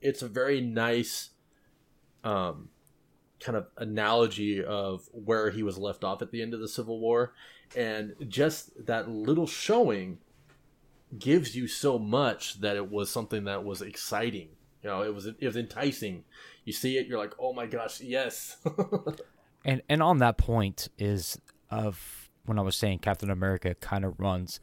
[0.00, 1.30] it's a very nice
[2.24, 2.68] um,
[3.40, 7.00] kind of analogy of where he was left off at the end of the Civil
[7.00, 7.32] War,
[7.76, 10.18] and just that little showing
[11.18, 14.48] gives you so much that it was something that was exciting.
[14.82, 16.24] You know, it was it was enticing.
[16.64, 18.56] You see it, you're like, oh my gosh, yes.
[19.64, 21.38] and and on that point is
[21.70, 24.60] of when I was saying Captain America kind of runs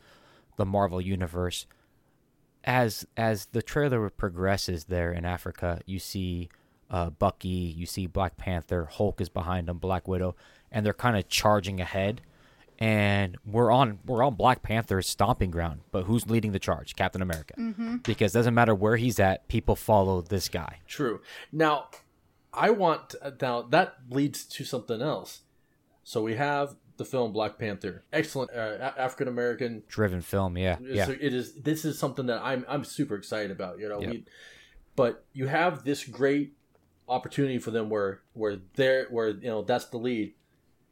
[0.58, 1.67] the Marvel universe
[2.63, 6.50] as as the trailer progresses there in Africa, you see
[6.89, 10.36] uh, Bucky, you see Black Panther, Hulk is behind them, Black Widow,
[10.72, 12.22] and they're kind of charging ahead.
[12.80, 16.96] And we're on we're on Black Panther's stomping ground, but who's leading the charge?
[16.96, 17.98] Captain America, mm-hmm.
[17.98, 20.80] because doesn't matter where he's at, people follow this guy.
[20.88, 21.22] True.
[21.52, 21.88] Now,
[22.54, 25.41] I want now that leads to something else.
[26.04, 28.04] So we have the film Black Panther.
[28.12, 30.58] Excellent uh, African American driven film.
[30.58, 31.10] Yeah, yeah.
[31.10, 31.54] it is.
[31.56, 33.80] This is something that I'm I'm super excited about.
[33.80, 34.12] You know, yep.
[34.12, 34.26] we,
[34.96, 36.54] but you have this great
[37.08, 40.34] opportunity for them where where they're where you know that's the lead.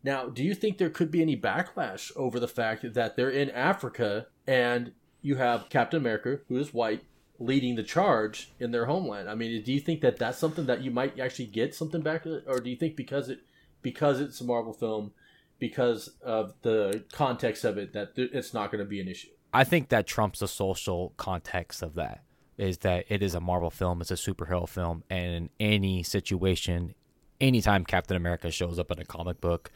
[0.03, 3.49] Now, do you think there could be any backlash over the fact that they're in
[3.49, 4.91] Africa and
[5.23, 7.03] you have Captain America, who is white,
[7.39, 9.27] leading the charge in their homeland?
[9.27, 12.27] I mean, do you think that that's something that you might actually get something back,
[12.27, 13.39] or do you think because it
[13.81, 15.11] because it's a Marvel film,
[15.59, 19.29] because of the context of it that it's not going to be an issue.
[19.53, 22.23] I think that trumps the social context of that
[22.57, 26.93] is that it is a Marvel film, it's a superhero film, and in any situation,
[27.39, 29.71] anytime Captain America shows up in a comic book,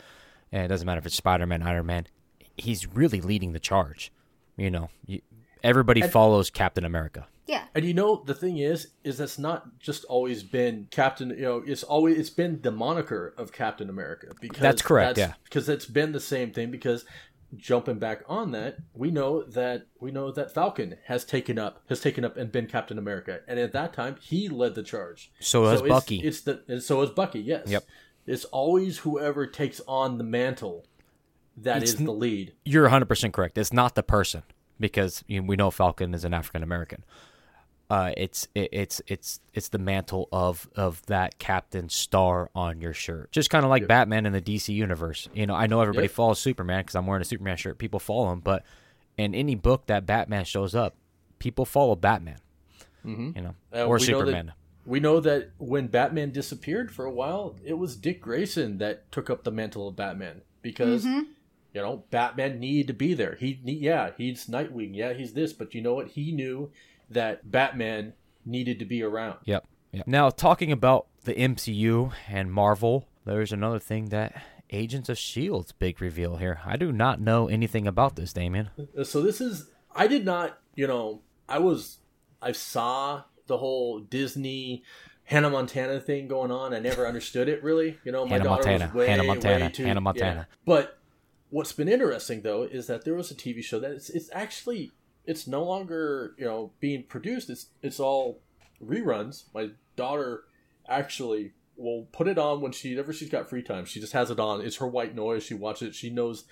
[0.52, 2.08] and it doesn't matter if it's Spider Man, Iron Man,
[2.58, 4.12] he's really leading the charge.
[4.58, 4.90] You know,
[5.64, 7.28] everybody and, follows Captain America.
[7.50, 7.64] Yeah.
[7.74, 11.32] And you know the thing is, is that's not just always been Captain.
[11.32, 15.34] You know, it's always it's been the moniker of Captain America because That's correct, yeah.
[15.46, 16.70] because it's been the same thing.
[16.70, 17.06] Because
[17.56, 22.00] jumping back on that, we know that we know that Falcon has taken up has
[22.00, 25.32] taken up and been Captain America, and at that time he led the charge.
[25.40, 26.20] So has it's- Bucky.
[26.20, 27.40] It's the and so is Bucky.
[27.40, 27.68] Yes.
[27.68, 27.84] Yep.
[28.28, 30.86] It's always whoever takes on the mantle
[31.58, 32.54] that It's is the lead.
[32.64, 33.58] You're 100% correct.
[33.58, 34.44] It's not the person
[34.80, 37.04] because you know, we know Falcon is an African American.
[37.90, 42.94] Uh, it's it, it's it's it's the mantle of of that captain star on your
[42.94, 45.28] shirt, just kind of like Batman in the DC universe.
[45.34, 46.12] You know, I know everybody Yep.
[46.12, 47.80] follows Superman because I'm wearing a Superman shirt.
[47.80, 48.64] People follow him, but
[49.18, 50.96] in any book that Batman shows up,
[51.40, 52.38] people follow Batman.
[53.04, 54.54] You know, Uh, or we know that- Superman.
[54.86, 59.30] We know that when Batman disappeared for a while, it was Dick Grayson that took
[59.30, 61.08] up the mantle of Batman because
[61.74, 63.38] you know Batman needed to be there.
[63.40, 66.10] He yeah, he's Nightwing, yeah, he's this, but you know what?
[66.10, 66.72] He knew
[67.10, 68.14] that Batman
[68.46, 69.38] needed to be around.
[69.46, 69.66] Yep.
[69.92, 70.08] yep.
[70.08, 74.42] Now, talking about the MCU and Marvel, there's another thing that
[74.72, 76.62] Agents of S.H.I.E.L.D.'s big reveal here.
[76.64, 78.70] I do not know anything about this, Damien.
[78.98, 81.98] Uh, So this is I did not, you know, I was
[82.42, 84.84] I saw the whole Disney
[85.24, 86.74] Hannah Montana thing going on.
[86.74, 87.98] I never understood it really.
[88.04, 90.48] You know, my Hannah daughter Montana, was way, Hannah Montana, way too, Hannah Montana.
[90.50, 90.58] yeah.
[90.66, 90.99] But
[91.50, 94.92] what's been interesting though is that there was a TV show that it's, it's actually
[95.26, 97.50] it's no longer you know being produced.
[97.50, 98.42] It's it's all
[98.84, 99.46] reruns.
[99.54, 100.44] My daughter
[100.88, 103.86] actually will put it on when she ever she's got free time.
[103.86, 104.62] She just has it on.
[104.62, 105.44] It's her white noise.
[105.44, 105.96] She watches it.
[105.96, 106.46] She knows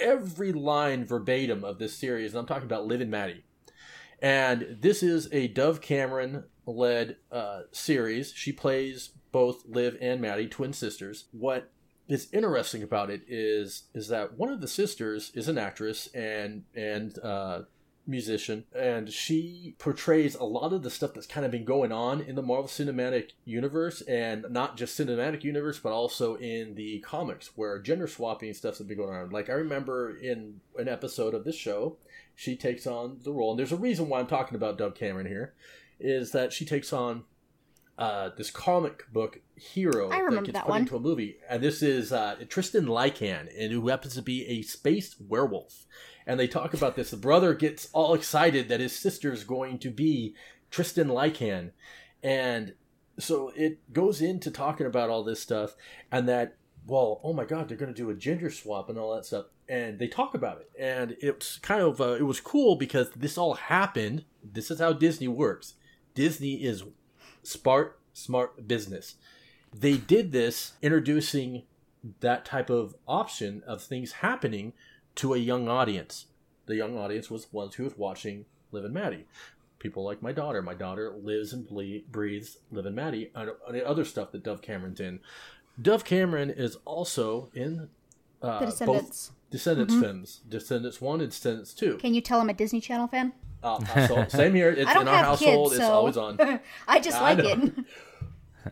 [0.00, 3.44] every line verbatim of this series, and I'm talking about Liv and Maddie.
[4.20, 8.32] And this is a Dove Cameron led uh, series.
[8.32, 11.24] She plays both Liv and Maddie, twin sisters.
[11.32, 11.70] What
[12.08, 16.64] is interesting about it is is that one of the sisters is an actress and
[16.74, 17.62] and uh,
[18.06, 22.20] musician, and she portrays a lot of the stuff that's kind of been going on
[22.20, 27.52] in the Marvel Cinematic Universe, and not just cinematic universe, but also in the comics,
[27.56, 29.30] where gender swapping stuff's been going on.
[29.30, 31.96] Like I remember in an episode of this show,
[32.34, 35.26] she takes on the role, and there's a reason why I'm talking about Dove Cameron
[35.26, 35.54] here,
[36.00, 37.24] is that she takes on
[37.98, 40.80] uh, this comic book hero I remember gets that put one.
[40.82, 44.62] into a movie, and this is uh, Tristan Lycan, and who happens to be a
[44.62, 45.86] space werewolf.
[46.26, 47.10] And they talk about this.
[47.10, 50.34] The brother gets all excited that his sister's going to be
[50.70, 51.72] Tristan Lycan,
[52.22, 52.74] and
[53.18, 55.74] so it goes into talking about all this stuff,
[56.10, 59.14] and that well, oh my god, they're going to do a gender swap and all
[59.14, 62.76] that stuff, and they talk about it, and it's kind of uh, it was cool
[62.76, 64.24] because this all happened.
[64.42, 65.74] This is how Disney works.
[66.14, 66.84] Disney is
[67.42, 69.16] smart, smart business.
[69.74, 71.62] They did this introducing
[72.20, 74.72] that type of option of things happening
[75.16, 76.26] to a young audience.
[76.66, 79.26] The young audience was ones who was watching Liv and Maddie.
[79.78, 80.62] People like my daughter.
[80.62, 84.62] My daughter lives and ble- breathes Liv and Maddie and and other stuff that Dove
[84.62, 85.20] Cameron's in.
[85.80, 87.88] Dove Cameron is also in
[88.42, 89.30] uh, The both Descendants.
[89.30, 89.50] Mm-hmm.
[89.50, 90.40] Descendants films.
[90.48, 91.98] Descendants 1 and Descendants 2.
[91.98, 93.32] Can you tell I'm a Disney Channel fan?
[93.62, 94.70] Uh, so, same here.
[94.70, 95.70] It's I don't in our have household.
[95.70, 96.38] kids, it's always on.
[96.88, 97.64] I just I like know.
[97.64, 97.72] it.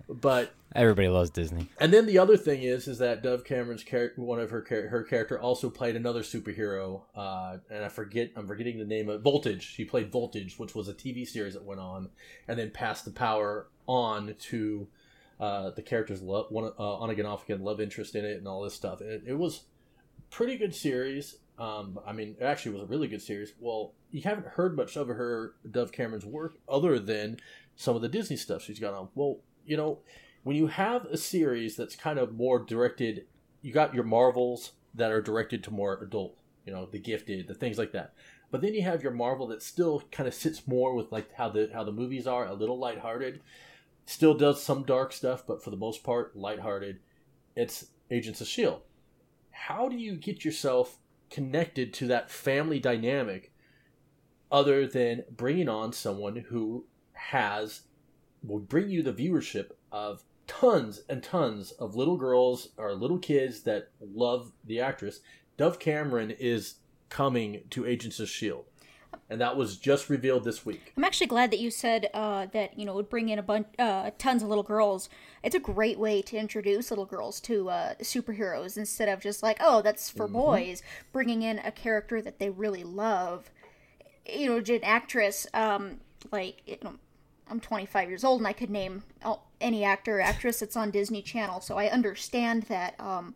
[0.08, 1.68] But Everybody loves Disney.
[1.80, 4.86] And then the other thing is, is that Dove Cameron's character, one of her char-
[4.86, 9.22] her character, also played another superhero, uh, and I forget, I'm forgetting the name of
[9.22, 9.64] Voltage.
[9.64, 12.10] She played Voltage, which was a TV series that went on,
[12.46, 14.86] and then passed the power on to
[15.40, 18.46] uh, the character's love, one uh, on again, off again, love interest in it, and
[18.46, 19.00] all this stuff.
[19.00, 19.64] It, it was
[20.30, 21.34] pretty good series.
[21.60, 23.52] Um, I mean, it actually was a really good series.
[23.60, 27.36] Well, you haven't heard much of her Dove Cameron's work other than
[27.76, 29.08] some of the Disney stuff she's got on.
[29.14, 29.98] Well, you know,
[30.42, 33.26] when you have a series that's kind of more directed,
[33.60, 37.54] you got your Marvels that are directed to more adult, you know, the gifted, the
[37.54, 38.14] things like that.
[38.50, 41.50] But then you have your Marvel that still kind of sits more with like how
[41.50, 43.42] the how the movies are, a little lighthearted.
[44.06, 47.00] Still does some dark stuff, but for the most part, lighthearted.
[47.54, 48.80] It's Agents of Shield.
[49.50, 50.98] How do you get yourself
[51.30, 53.52] connected to that family dynamic
[54.50, 57.82] other than bringing on someone who has
[58.42, 63.62] will bring you the viewership of tons and tons of little girls or little kids
[63.62, 65.20] that love the actress.
[65.56, 66.76] Dove Cameron is
[67.08, 68.64] coming to Agents of Shield,
[69.30, 70.92] and that was just revealed this week.
[70.96, 73.68] I'm actually glad that you said uh, that you know would bring in a bunch,
[73.78, 75.08] uh, tons of little girls.
[75.42, 79.58] It's a great way to introduce little girls to uh, superheroes instead of just like,
[79.60, 80.82] oh, that's for boys.
[81.12, 83.50] Bringing in a character that they really love.
[84.28, 85.46] You know, an actress.
[85.54, 86.00] Um,
[86.30, 86.96] like, you know,
[87.48, 89.04] I'm 25 years old and I could name
[89.60, 93.34] any actor or actress that's on Disney Channel, so I understand that um,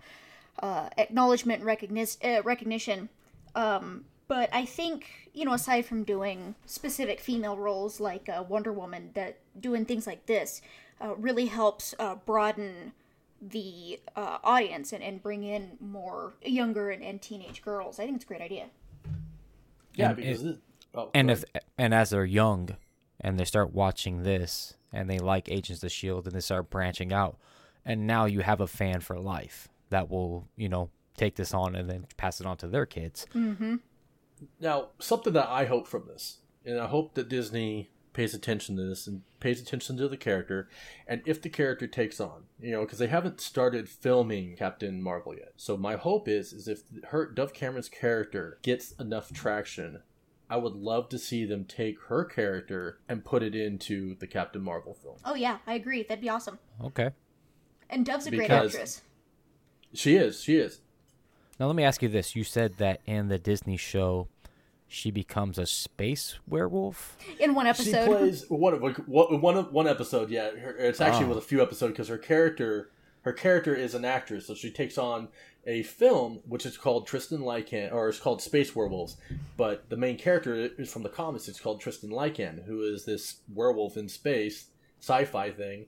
[0.62, 3.09] uh, acknowledgement, recognition, uh, recognition
[3.55, 8.72] um, But I think, you know, aside from doing specific female roles like uh, Wonder
[8.72, 10.62] Woman, that doing things like this
[11.01, 12.93] uh, really helps uh, broaden
[13.43, 17.99] the uh, audience and, and bring in more younger and, and teenage girls.
[18.01, 18.66] I think it's a great idea.
[19.95, 20.59] Yeah, And because it- it,
[20.95, 21.45] oh, and if
[21.77, 22.77] and as they're young
[23.20, 27.12] and they start watching this and they like Agents of Shield and they start branching
[27.12, 27.37] out,
[27.85, 31.77] and now you have a fan for life that will you know take this on
[31.77, 33.27] and then pass it on to their kids.
[33.35, 33.77] Mm-hmm.
[34.61, 38.82] Now, something that I hope from this, and I hope that Disney pays attention to
[38.82, 40.68] this and pays attention to the character,
[41.07, 45.34] and if the character takes on, you know, because they haven't started filming Captain Marvel
[45.34, 45.53] yet.
[45.57, 50.01] So my hope is, is if her Dove Cameron's character gets enough traction,
[50.49, 54.62] I would love to see them take her character and put it into the Captain
[54.62, 55.16] Marvel film.
[55.24, 56.05] Oh, yeah, I agree.
[56.05, 56.59] That'd be awesome.
[56.82, 57.11] Okay.
[57.90, 59.03] And Dove's a great actress.
[59.92, 60.80] She is, she is.
[61.59, 64.28] Now let me ask you this: You said that in the Disney show,
[64.89, 67.16] she becomes a space werewolf.
[67.41, 67.85] In one episode.
[67.85, 68.18] She episode.
[68.18, 70.30] plays one one one one episode.
[70.30, 71.28] Yeah, it's actually Oh.
[71.30, 72.91] with a few episodes because her character
[73.22, 75.28] her character is an actress, so she takes on
[75.66, 79.16] a film which is called Tristan Lycan, or it's called Space Werewolves.
[79.57, 81.49] But the main character is from the comics.
[81.49, 84.66] It's called Tristan Lycan, who is this werewolf in space
[85.01, 85.87] sci-fi thing.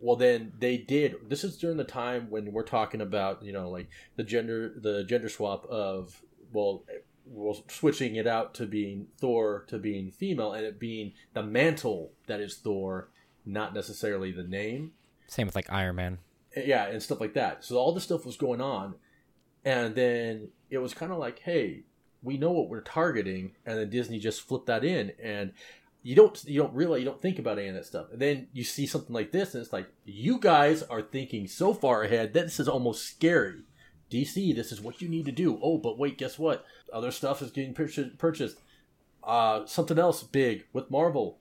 [0.00, 1.14] Well, then they did.
[1.28, 5.04] This is during the time when we're talking about you know like the gender the
[5.04, 6.20] gender swap of
[6.52, 6.82] well
[7.26, 12.12] well, switching it out to being Thor to being female, and it being the mantle
[12.26, 13.08] that is Thor,
[13.44, 14.92] not necessarily the name.
[15.26, 16.18] Same with like Iron Man.
[16.54, 17.64] Eh, yeah, and stuff like that.
[17.64, 18.94] So all this stuff was going on,
[19.64, 21.84] and then it was kind of like, hey,
[22.22, 25.52] we know what we're targeting, and then Disney just flipped that in, and
[26.02, 28.48] you don't you don't realize you don't think about any of that stuff, and then
[28.52, 32.32] you see something like this, and it's like you guys are thinking so far ahead
[32.32, 33.62] that this is almost scary.
[34.10, 35.58] DC, this is what you need to do.
[35.62, 36.66] Oh, but wait, guess what?
[36.92, 38.58] Other stuff is getting purchased.
[39.24, 41.38] Uh, something else big with Marvel.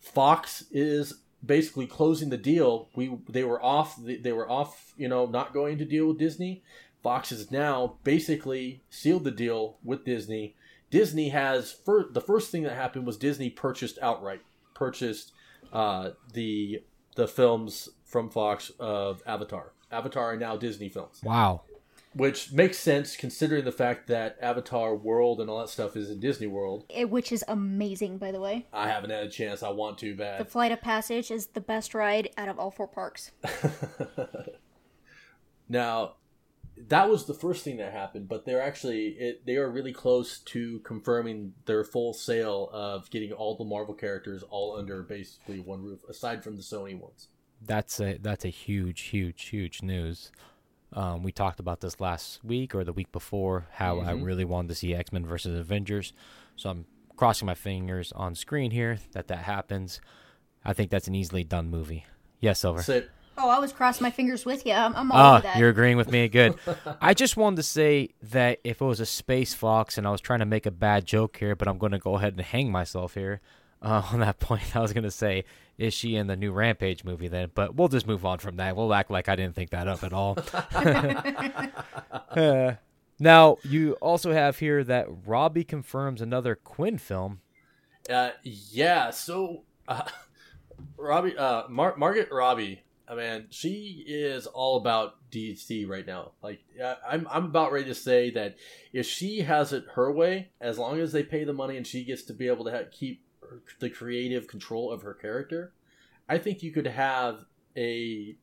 [0.00, 2.88] Fox is basically closing the deal.
[2.94, 3.98] We they were off.
[4.02, 4.92] They were off.
[4.96, 6.62] You know, not going to deal with Disney.
[7.02, 10.56] Fox has now basically sealed the deal with Disney.
[10.90, 14.40] Disney has fir- the first thing that happened was Disney purchased outright
[14.74, 15.32] purchased
[15.72, 16.82] uh, the
[17.16, 19.72] the films from Fox of Avatar.
[19.90, 21.62] Avatar are now Disney films Wow.
[22.16, 26.18] Which makes sense considering the fact that Avatar World and all that stuff is in
[26.18, 26.86] Disney World.
[26.88, 28.66] It- which is amazing, by the way.
[28.72, 29.62] I haven't had a chance.
[29.62, 30.44] I want to but The.
[30.46, 33.32] Flight of Passage is the best ride out of all four parks.
[35.68, 36.14] now,
[36.88, 40.38] that was the first thing that happened, but they're actually it, they are really close
[40.38, 45.82] to confirming their full sale of getting all the Marvel characters all under basically one
[45.82, 47.28] roof, aside from the Sony ones.
[47.62, 50.30] That's a that's a huge, huge, huge news.
[50.92, 54.24] Um, we talked about this last week or the week before how I Mhm.
[54.24, 56.12] really wanted to see X Men versus Avengers.
[56.54, 60.00] So I'm crossing my fingers on screen here that that happens.
[60.64, 62.06] I think that's an easily done movie.
[62.40, 62.82] Yes, Silver.
[62.82, 63.02] So,
[63.38, 64.72] Oh, I was crossing my fingers with you.
[64.72, 65.58] I'm, I'm all over Ah, that.
[65.58, 66.26] you're agreeing with me.
[66.26, 66.54] Good.
[67.02, 70.22] I just wanted to say that if it was a space fox and I was
[70.22, 72.72] trying to make a bad joke here, but I'm going to go ahead and hang
[72.72, 73.42] myself here
[73.82, 74.74] uh, on that point.
[74.74, 75.44] I was going to say,
[75.78, 77.50] is she in the new Rampage movie then?
[77.54, 78.76] But we'll just move on from that.
[78.76, 80.38] We'll act like I didn't think that up at all.
[82.36, 82.74] Uh,
[83.18, 87.40] now, you also have here that Robbie confirms another Quinn film.
[88.10, 89.10] Uh, yeah.
[89.10, 90.02] So, uh,
[90.98, 96.32] Robbie, uh, Mar- Margaret Robbie, I mean, she is all about DC right now.
[96.42, 98.56] Like, uh, I'm, I'm about ready to say that
[98.92, 102.04] if she has it her way, as long as they pay the money and she
[102.04, 103.22] gets to be able to ha- keep
[103.80, 105.72] the creative control of her character,
[106.28, 107.44] I think you could have
[107.76, 108.36] a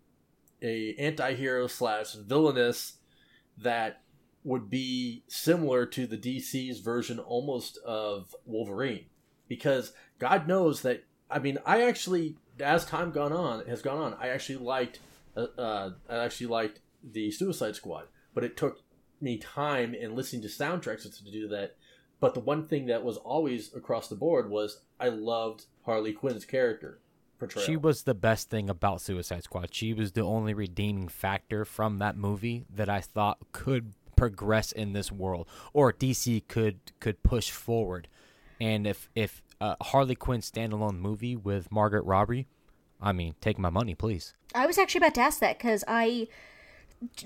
[0.62, 2.98] a anti-hero slash villainous
[3.58, 4.02] that
[4.44, 9.06] would be similar to the DC's version almost of Wolverine
[9.48, 11.04] because God knows that.
[11.30, 15.00] I mean, I actually, as time gone on has gone on, I actually liked,
[15.36, 18.82] uh, uh, I actually liked the Suicide Squad, but it took
[19.20, 21.76] me time and listening to soundtracks to do that.
[22.24, 26.46] But the one thing that was always across the board was I loved Harley Quinn's
[26.46, 27.02] character
[27.38, 27.66] portrayal.
[27.66, 29.76] She was the best thing about Suicide Squad.
[29.76, 34.94] She was the only redeeming factor from that movie that I thought could progress in
[34.94, 38.08] this world, or DC could could push forward.
[38.58, 42.48] And if if a Harley Quinn standalone movie with Margaret Robbie,
[43.02, 44.34] I mean, take my money, please.
[44.56, 46.30] I was actually about to ask that because I,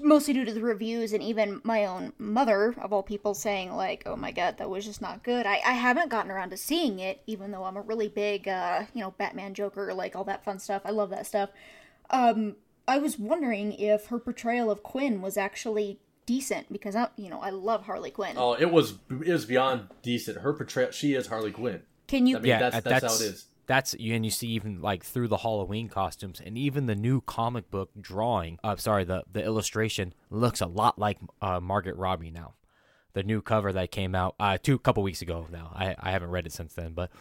[0.01, 4.03] mostly due to the reviews and even my own mother, of all people, saying, like,
[4.05, 5.45] oh my god, that was just not good.
[5.45, 8.84] I, I haven't gotten around to seeing it, even though I'm a really big, uh,
[8.93, 10.82] you know, Batman Joker, like all that fun stuff.
[10.86, 11.49] I love that stuff.
[12.09, 12.55] Um,
[12.88, 17.39] I was wondering if her portrayal of Quinn was actually decent because I, you know,
[17.39, 18.36] I love Harley Quinn.
[18.38, 20.39] Oh, it was it was beyond decent.
[20.39, 21.82] Her portrayal, she is Harley Quinn.
[22.07, 22.38] Can you?
[22.38, 23.45] I mean, that's, that's how it is.
[23.68, 27.70] That's and you see even like through the Halloween costumes and even the new comic
[27.70, 28.59] book drawing.
[28.63, 32.53] I'm uh, sorry, the the illustration looks a lot like uh, Margaret Robbie now.
[33.13, 35.47] The new cover that came out uh, two couple weeks ago.
[35.51, 37.11] Now I I haven't read it since then, but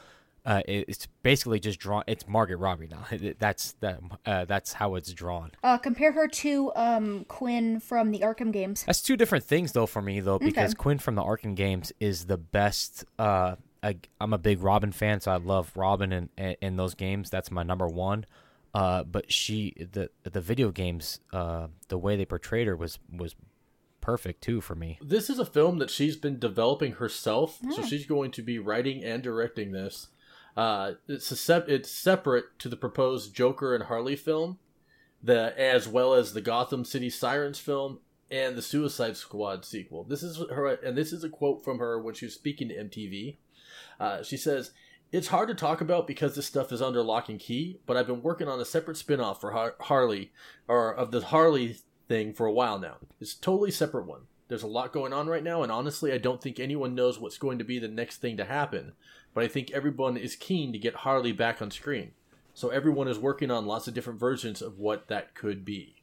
[0.47, 2.05] uh, it's basically just drawn.
[2.07, 3.05] It's Margaret Robbie now.
[3.41, 3.99] That's that.
[4.25, 5.51] Uh, that's how it's drawn.
[5.65, 8.85] Uh, compare her to um, Quinn from the Arkham games.
[8.85, 10.79] That's two different things, though, for me, though, because okay.
[10.79, 13.05] Quinn from the Arkham games is the best.
[13.19, 13.57] Uh,
[13.87, 17.31] I, am a big Robin fan, so I love Robin in, in those games.
[17.31, 18.27] That's my number one.
[18.75, 23.35] Uh, but she, the the video games, uh, the way they portrayed her was was
[24.03, 24.99] perfect too for me.
[25.01, 29.03] This is a film that she's been developing herself, so she's going to be writing
[29.03, 30.09] and directing this.
[30.57, 34.59] Uh, it's a sep- it's separate to the proposed Joker and Harley film,
[35.23, 40.05] the as well as the Gotham City Sirens film and the Suicide Squad sequel.
[40.05, 42.75] This is her, and this is a quote from her when she was speaking to
[42.75, 43.37] MTV.
[43.99, 44.73] Uh, she says,
[45.13, 48.07] "It's hard to talk about because this stuff is under lock and key, but I've
[48.07, 50.33] been working on a separate spin-off for Har- Harley
[50.69, 51.79] or of the Harley
[52.09, 52.97] thing for a while now.
[53.21, 56.19] It's a totally separate one." There's a lot going on right now, and honestly, I
[56.19, 58.93] don't think anyone knows what's going to be the next thing to happen
[59.37, 62.13] but I think everyone is keen to get Harley back on screen.
[62.55, 65.97] So everyone is working on lots of different versions of what that could be.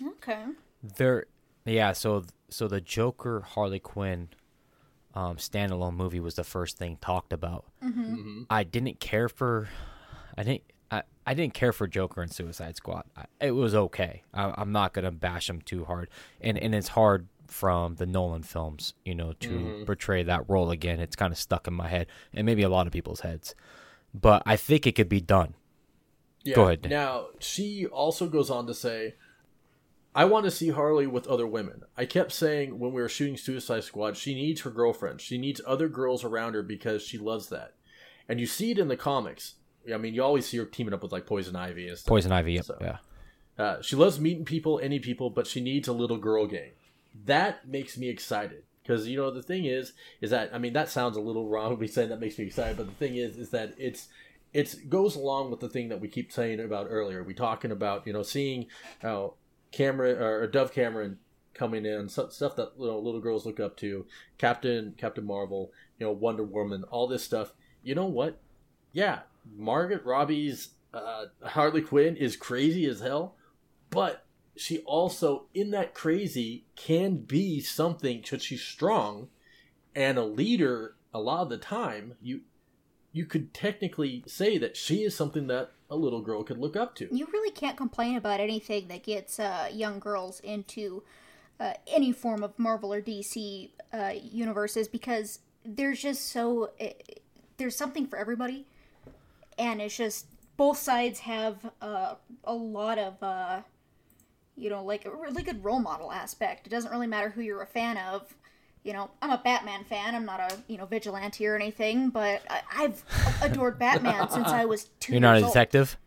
[0.00, 0.44] Okay.
[0.80, 1.26] There,
[1.64, 1.90] yeah.
[1.90, 4.28] So so the Joker Harley Quinn
[5.14, 7.64] um, standalone movie was the first thing talked about.
[7.84, 8.14] Mm-hmm.
[8.14, 8.42] Mm-hmm.
[8.50, 9.68] I didn't care for,
[10.36, 10.62] I didn't.
[10.90, 13.04] I, I didn't care for Joker and Suicide Squad.
[13.14, 14.22] I, it was okay.
[14.32, 16.08] I, I'm not gonna bash them too hard,
[16.40, 19.84] and and it's hard from the Nolan films, you know, to mm-hmm.
[19.84, 21.00] portray that role again.
[21.00, 23.54] It's kind of stuck in my head and maybe a lot of people's heads.
[24.14, 25.54] But I think it could be done.
[26.44, 26.54] Yeah.
[26.54, 26.88] Go ahead.
[26.88, 29.14] Now, she also goes on to say,
[30.18, 31.82] I want to see Harley with other women.
[31.96, 35.20] I kept saying when we were shooting Suicide Squad, she needs her girlfriend.
[35.20, 37.74] She needs other girls around her because she loves that.
[38.28, 39.54] And you see it in the comics.
[39.92, 42.08] I mean, you always see her teaming up with like Poison Ivy and stuff.
[42.08, 42.96] Poison Ivy, so, yeah.
[43.56, 46.72] Uh, she loves meeting people, any people, but she needs a little girl gang
[47.26, 50.88] that makes me excited because you know the thing is is that I mean that
[50.88, 53.36] sounds a little wrong to be saying that makes me excited, but the thing is
[53.36, 54.08] is that it's
[54.52, 57.22] it goes along with the thing that we keep saying about earlier.
[57.22, 58.66] We talking about you know seeing
[59.00, 59.34] how
[59.70, 61.18] Cameron or Dove Cameron
[61.54, 64.06] coming in, stuff that you know, little girls look up to,
[64.38, 67.52] Captain Captain Marvel, you know Wonder Woman, all this stuff.
[67.82, 68.40] You know what?
[68.92, 69.20] Yeah,
[69.56, 73.34] Margaret Robbie's uh, Harley Quinn is crazy as hell,
[73.90, 74.24] but
[74.56, 79.28] she also in that crazy can be something because she's strong
[79.94, 82.40] and a leader a lot of the time you
[83.12, 86.94] you could technically say that she is something that a little girl could look up
[86.94, 91.02] to you really can't complain about anything that gets uh, young girls into
[91.60, 96.92] uh, any form of marvel or dc uh, universes because there's just so eh,
[97.56, 98.66] there's something for everybody
[99.58, 100.26] and it's just
[100.56, 102.14] both sides have uh,
[102.44, 103.60] a lot of uh,
[104.58, 106.66] you know, like a really good role model aspect.
[106.66, 108.34] It doesn't really matter who you're a fan of.
[108.88, 110.14] You know, I'm a Batman fan.
[110.14, 113.02] I'm not a you know vigilante or anything, but I, have
[113.42, 115.12] adored Batman since I was two.
[115.12, 115.98] You're not a detective.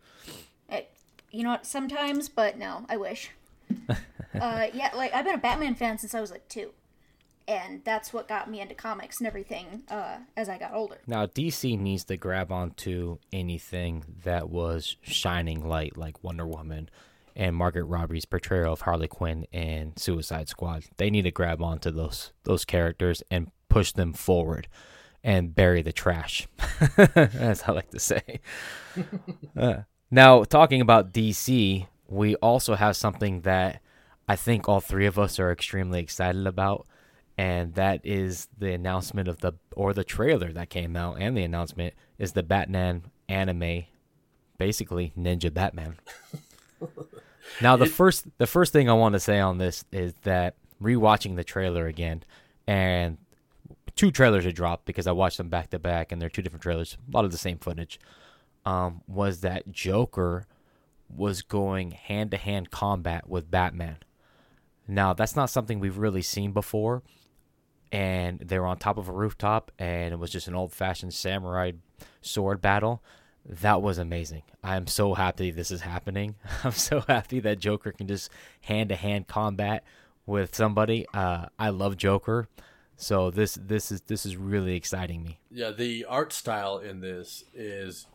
[0.68, 0.90] It,
[1.30, 1.64] you know what?
[1.64, 3.30] Sometimes, but no, I wish.
[3.88, 6.70] uh, yeah, like I've been a Batman fan since I was like two,
[7.46, 10.98] and that's what got me into comics and everything uh, as I got older.
[11.06, 16.90] Now DC needs to grab onto anything that was shining light, like Wonder Woman,
[17.34, 20.84] and Margaret Robbie's portrayal of Harley Quinn in Suicide Squad.
[20.96, 24.68] They need to grab onto those those characters and push them forward
[25.24, 26.48] and bury the trash.
[26.96, 28.40] As I like to say.
[29.56, 33.80] uh, now, talking about DC, we also have something that
[34.28, 36.86] I think all three of us are extremely excited about,
[37.38, 41.42] and that is the announcement of the or the trailer that came out, and the
[41.42, 43.84] announcement is the Batman anime,
[44.58, 45.96] basically Ninja Batman.
[47.60, 50.54] Now the it, first the first thing I want to say on this is that
[50.80, 52.24] rewatching the trailer again
[52.66, 53.18] and
[53.96, 56.62] two trailers had dropped because I watched them back to back and they're two different
[56.62, 57.98] trailers, a lot of the same footage.
[58.64, 60.46] Um, was that Joker
[61.08, 63.98] was going hand to hand combat with Batman.
[64.86, 67.02] Now that's not something we've really seen before.
[67.90, 71.12] And they were on top of a rooftop and it was just an old fashioned
[71.12, 71.72] samurai
[72.22, 73.02] sword battle
[73.44, 74.42] that was amazing.
[74.62, 76.36] I'm so happy this is happening.
[76.64, 78.30] I'm so happy that Joker can just
[78.62, 79.84] hand to hand combat
[80.26, 81.06] with somebody.
[81.12, 82.48] Uh, I love Joker,
[82.96, 85.38] so this this is this is really exciting me.
[85.50, 88.06] Yeah, the art style in this is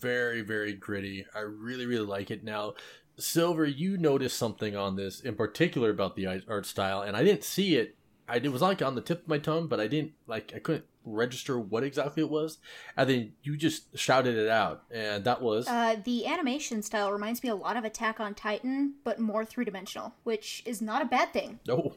[0.00, 1.26] very very gritty.
[1.34, 2.42] I really really like it.
[2.42, 2.74] Now,
[3.18, 7.44] Silver, you noticed something on this in particular about the art style, and I didn't
[7.44, 7.95] see it.
[8.28, 10.58] I it was like on the tip of my tongue, but I didn't like I
[10.58, 12.58] couldn't register what exactly it was,
[12.96, 17.42] and then you just shouted it out, and that was uh, the animation style reminds
[17.42, 21.06] me a lot of Attack on Titan, but more three dimensional, which is not a
[21.06, 21.60] bad thing.
[21.66, 21.94] No,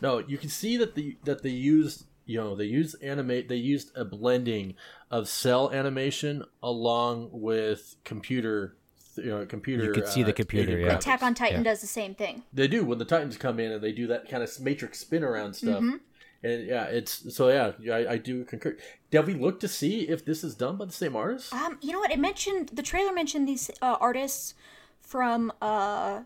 [0.00, 3.56] no, you can see that the that they used you know they used animate they
[3.56, 4.74] used a blending
[5.10, 8.76] of cell animation along with computer
[9.18, 10.96] you know computer you could see the uh, computer yeah.
[10.96, 11.70] Attack on Titan Yeah.
[11.70, 12.42] does the same thing.
[12.52, 15.22] they do when the titans come in and they do that kind of matrix spin
[15.24, 16.00] around stuff Mhm.
[16.42, 18.76] and yeah it's so yeah I, I do concur
[19.10, 21.92] did we look to see if this is done by the same artist Um, you
[21.92, 22.10] know what?
[22.10, 24.54] It mentioned the trailer mentioned these uh, artists
[25.00, 26.22] from uh,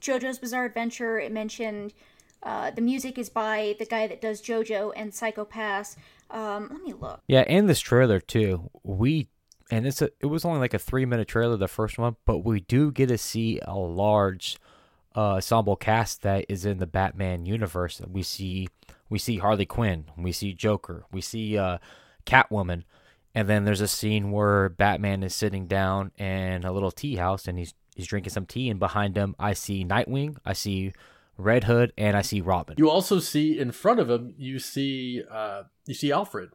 [0.00, 1.18] JoJo's Bizarre Adventure.
[1.18, 1.92] It mentioned
[2.42, 5.96] uh, the music is by the guy that does JoJo and Psycho Pass.
[6.30, 7.20] Um, let me look.
[7.26, 8.70] Yeah, and this trailer too.
[8.84, 9.28] We
[9.70, 12.38] and it's a it was only like a three minute trailer, the first one, but
[12.38, 14.58] we do get to see a large
[15.16, 18.00] uh, ensemble cast that is in the Batman universe.
[18.08, 18.68] We see
[19.08, 21.78] we see Harley Quinn, we see Joker, we see uh,
[22.26, 22.84] Catwoman,
[23.34, 27.48] and then there's a scene where Batman is sitting down in a little tea house
[27.48, 30.92] and he's he's drinking some tea, and behind him I see Nightwing, I see
[31.36, 32.76] Red Hood, and I see Robin.
[32.78, 36.50] you also see in front of him you see uh you see alfred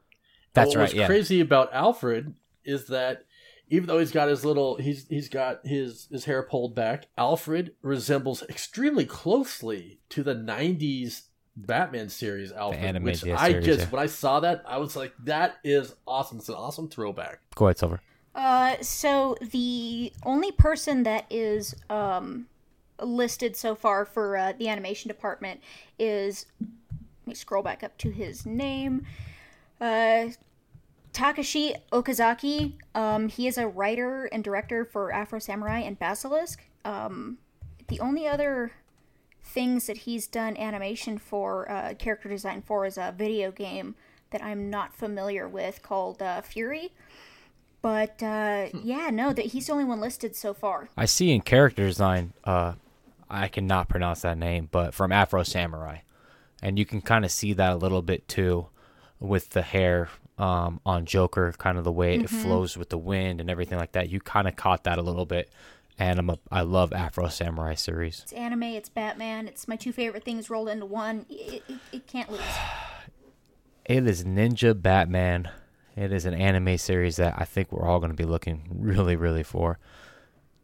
[0.54, 0.82] That's what right.
[0.84, 1.08] What's Yeah.
[1.08, 2.36] crazy about Alfred
[2.66, 3.26] is that
[3.70, 7.74] even though he's got his little he's he's got his his hair pulled back, Alfred
[7.82, 11.24] resembles extremely closely to the '90s
[11.56, 13.02] Batman series Alfred.
[13.04, 13.90] which yeah, I series, just yeah.
[13.90, 16.40] when I saw that, I was like, that is awesome.
[16.40, 17.40] It's an awesome throwback.
[17.56, 18.02] Go ahead, Silver.
[18.34, 22.48] Uh, so the only person that is um,
[23.02, 25.62] listed so far for uh, the animation department
[25.98, 29.06] is let me scroll back up to his name.
[29.80, 30.28] Uh,
[31.16, 32.74] Takashi Okazaki.
[32.94, 36.62] Um, he is a writer and director for Afro Samurai and Basilisk.
[36.84, 37.38] Um,
[37.88, 38.74] the only other
[39.42, 43.96] things that he's done animation for, uh, character design for, is a video game
[44.32, 46.90] that I'm not familiar with called uh, Furi.
[47.82, 50.90] But uh, yeah, no, that he's the only one listed so far.
[50.98, 52.74] I see in character design, uh,
[53.30, 56.00] I cannot pronounce that name, but from Afro Samurai,
[56.62, 58.68] and you can kind of see that a little bit too,
[59.20, 63.40] with the hair um, on Joker, kind of the way it flows with the wind
[63.42, 64.10] and everything like that.
[64.10, 65.50] You kind of caught that a little bit,
[65.98, 68.22] and I'm a, I love Afro Samurai series.
[68.24, 71.26] It's anime, it's Batman, it's my two favorite things rolled into one.
[71.30, 72.42] It, it, it can't lose.
[73.88, 75.48] It is Ninja Batman.
[75.96, 79.16] It is an anime series that I think we're all going to be looking really,
[79.16, 79.78] really for.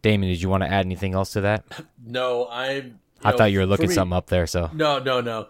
[0.01, 1.63] Damien, did you want to add anything else to that?
[2.03, 2.99] No, I'm.
[3.23, 5.49] I know, thought you were looking me- something up there, so No, no, no.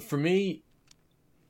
[0.00, 0.62] For me,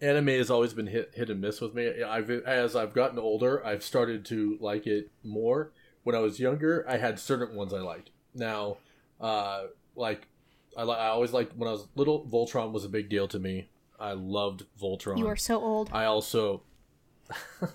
[0.01, 2.03] anime has always been hit hit and miss with me.
[2.03, 5.72] I've as I've gotten older, I've started to like it more.
[6.05, 8.11] When I was younger, I had certain ones I liked.
[8.34, 8.78] Now,
[9.20, 10.28] uh, like
[10.76, 12.24] I, I always liked when I was little.
[12.26, 13.68] Voltron was a big deal to me.
[14.01, 15.18] I loved Voltron.
[15.18, 15.90] You are so old.
[15.92, 16.62] I also,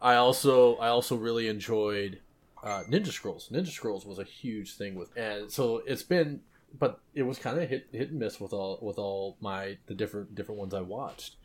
[0.00, 2.20] I also, I also really enjoyed
[2.62, 3.48] uh, Ninja Scrolls.
[3.52, 6.40] Ninja Scrolls was a huge thing with, and so it's been,
[6.78, 9.94] but it was kind of hit hit and miss with all with all my the
[9.94, 11.36] different different ones I watched.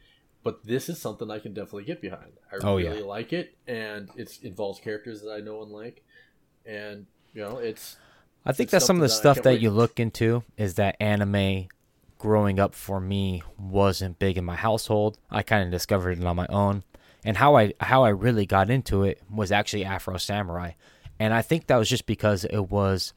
[0.44, 2.34] But this is something I can definitely get behind.
[2.52, 2.90] I Oh, yeah.
[2.92, 6.04] really like it, and it involves characters that I know and like,
[6.66, 7.98] and you know it's
[8.46, 9.62] I think It's that's some of the that stuff that wait.
[9.62, 11.68] you look into is that anime
[12.20, 15.18] growing up for me wasn't big in my household.
[15.32, 16.84] I kind of discovered it on my own.
[17.24, 20.72] And how I how I really got into it was actually Afro Samurai.
[21.20, 23.14] And I think that was just because it was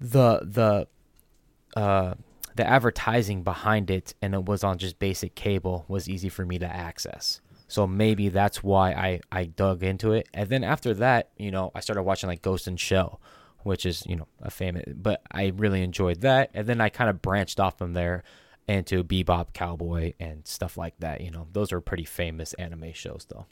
[0.00, 2.14] the the uh
[2.56, 6.58] the advertising behind it and it was on just basic cable was easy for me
[6.58, 7.40] to access.
[7.68, 10.28] So maybe that's why I, I dug into it.
[10.32, 13.20] And then after that, you know, I started watching like Ghost in Shell,
[13.64, 16.50] which is, you know, a famous, but I really enjoyed that.
[16.54, 18.22] And then I kind of branched off from there
[18.68, 21.20] into Bebop Cowboy and stuff like that.
[21.20, 23.46] You know, those are pretty famous anime shows though.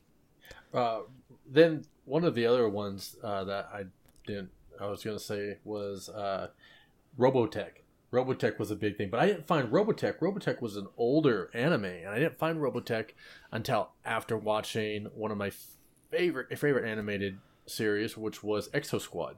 [0.72, 1.00] Uh,
[1.46, 3.84] then one of the other ones uh, that I
[4.26, 4.50] didn't,
[4.80, 6.48] I was gonna say was uh,
[7.18, 7.82] Robotech.
[8.12, 10.18] Robotech was a big thing, but I didn't find Robotech.
[10.18, 13.10] Robotech was an older anime, and I didn't find Robotech
[13.50, 15.50] until after watching one of my
[16.10, 19.36] favorite favorite animated series, which was Exo Squad.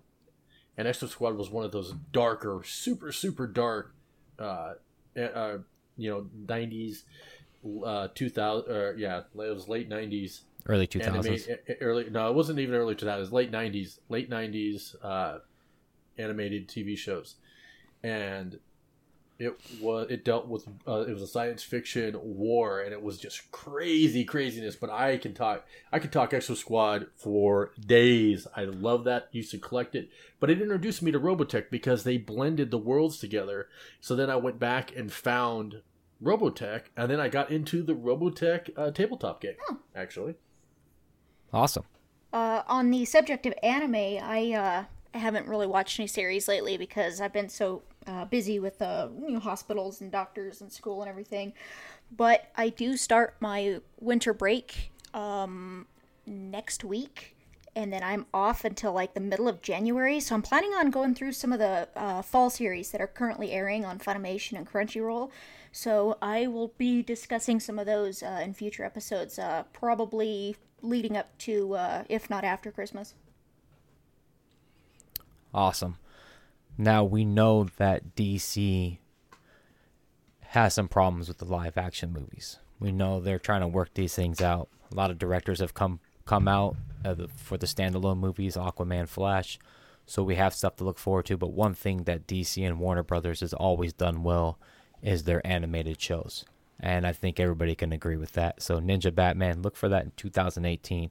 [0.76, 3.95] And Exo Squad was one of those darker, super super dark,
[4.39, 4.74] uh,
[5.16, 5.59] uh,
[5.97, 7.05] you know, nineties,
[7.84, 11.06] uh, two thousand, or yeah, it was late nineties Early 2000s.
[11.06, 15.38] anime e- early no it wasn't even early 2000s late 90s late 90s uh
[16.18, 17.36] animated tv shows.
[18.02, 18.58] And
[19.38, 23.18] it was it dealt with uh, it was a science fiction war and it was
[23.18, 28.46] just crazy craziness but i can talk i can talk exo squad for days.
[28.56, 30.08] I love that used to collect it
[30.40, 33.68] but it introduced me to robotech because they blended the worlds together.
[34.00, 35.82] So then i went back and found
[36.22, 39.56] robotech and then i got into the robotech uh, tabletop game
[39.94, 40.34] actually
[41.57, 41.84] Awesome.
[42.34, 47.18] Uh, on the subject of anime, I uh, haven't really watched any series lately because
[47.18, 51.09] I've been so uh, busy with uh, you know, hospitals and doctors and school and
[51.09, 51.54] everything.
[52.14, 55.86] But I do start my winter break um,
[56.26, 57.34] next week,
[57.74, 60.20] and then I'm off until like the middle of January.
[60.20, 63.52] So I'm planning on going through some of the uh, fall series that are currently
[63.52, 65.30] airing on Funimation and Crunchyroll.
[65.72, 71.16] So I will be discussing some of those uh, in future episodes, uh, probably leading
[71.16, 73.14] up to, uh, if not after Christmas.
[75.53, 75.97] Awesome.
[76.79, 78.99] Now we know that DC
[80.49, 82.59] has some problems with the live action movies.
[82.79, 84.68] We know they're trying to work these things out.
[84.93, 89.59] A lot of directors have come come out uh, for the standalone movies, Aquaman, Flash.
[90.07, 91.37] So we have stuff to look forward to.
[91.37, 94.59] But one thing that DC and Warner Brothers has always done well
[95.03, 96.45] is their animated shows,
[96.81, 98.62] and I think everybody can agree with that.
[98.62, 101.11] So Ninja Batman, look for that in 2018.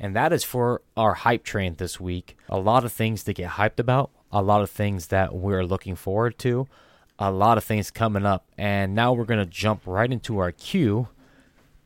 [0.00, 2.36] And that is for our hype train this week.
[2.48, 5.94] A lot of things to get hyped about, a lot of things that we're looking
[5.94, 6.66] forward to,
[7.18, 8.46] a lot of things coming up.
[8.58, 11.08] And now we're going to jump right into our queue.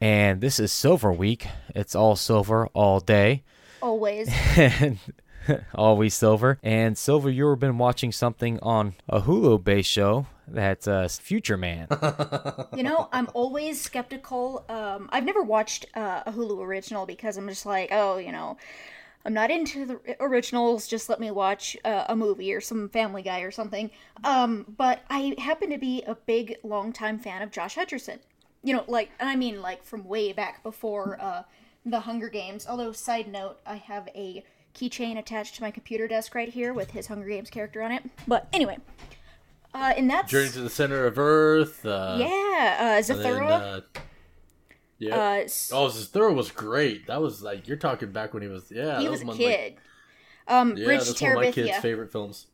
[0.01, 1.47] And this is Silver Week.
[1.75, 3.43] It's all silver all day.
[3.83, 4.29] Always.
[4.57, 4.99] and
[5.75, 6.59] always silver.
[6.63, 11.89] And Silver, you've been watching something on a Hulu based show that's uh, Future Man.
[12.77, 14.65] you know, I'm always skeptical.
[14.69, 18.57] Um, I've never watched uh, a Hulu original because I'm just like, oh, you know,
[19.25, 20.87] I'm not into the originals.
[20.87, 23.91] Just let me watch uh, a movie or some Family Guy or something.
[24.23, 28.19] Um, but I happen to be a big, longtime fan of Josh Hutcherson.
[28.63, 31.43] You know, like, and I mean, like from way back before uh,
[31.85, 32.67] the Hunger Games.
[32.69, 34.45] Although, side note, I have a
[34.75, 38.05] keychain attached to my computer desk right here with his Hunger Games character on it.
[38.29, 38.79] But anyway,
[39.77, 43.51] uh, and that's journey to the center of earth uh, yeah, uh, then, Zathura.
[43.51, 43.81] uh,
[44.99, 45.41] yeah uh,
[45.73, 49.05] oh Zathura was great that was like you're talking back when he was yeah he
[49.05, 49.75] that was a one of my- kid.
[50.49, 52.47] Um, Yeah, Bridge that's to one of my kids' favorite films.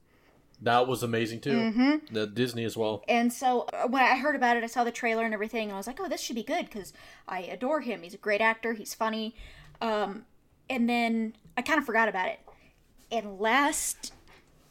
[0.62, 1.51] That was amazing too.
[1.51, 2.14] Mm-hmm.
[2.14, 3.03] The Disney as well.
[3.07, 5.73] And so uh, when I heard about it, I saw the trailer and everything, and
[5.73, 6.95] I was like, "Oh, this should be good" because
[7.29, 8.01] I adore him.
[8.03, 8.73] He's a great actor.
[8.73, 9.35] He's funny.
[9.83, 10.25] Um,
[10.70, 12.41] and then I kind of forgot about it.
[13.11, 14.14] And last,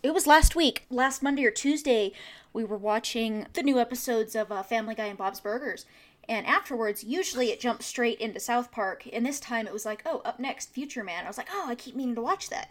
[0.02, 2.14] it was last week, last Monday or Tuesday,
[2.54, 5.86] we were watching the new episodes of uh, Family Guy and Bob's Burgers.
[6.30, 10.04] And afterwards, usually it jumps straight into South Park, and this time it was like,
[10.06, 12.70] "Oh, up next, Future Man." I was like, "Oh, I keep meaning to watch that."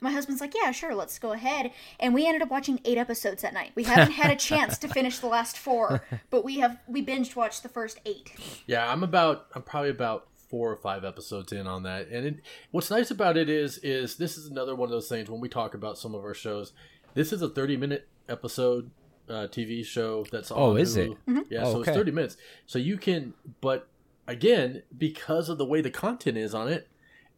[0.00, 1.70] My husband's like, yeah, sure, let's go ahead.
[1.98, 3.72] And we ended up watching eight episodes that night.
[3.74, 7.34] We haven't had a chance to finish the last four, but we have we binge
[7.34, 8.30] watched the first eight.
[8.66, 9.46] Yeah, I'm about.
[9.54, 12.08] I'm probably about four or five episodes in on that.
[12.08, 12.36] And it,
[12.70, 15.48] what's nice about it is, is this is another one of those things when we
[15.48, 16.72] talk about some of our shows.
[17.14, 18.90] This is a 30 minute episode
[19.28, 20.58] uh, TV show that's on.
[20.60, 21.12] Oh, is it?
[21.26, 21.44] Hulu.
[21.50, 21.90] Yeah, Oh, so okay.
[21.90, 22.36] it's 30 minutes.
[22.66, 23.88] So you can, but
[24.26, 26.88] again, because of the way the content is on it,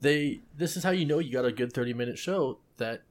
[0.00, 3.02] they this is how you know you got a good 30 minute show that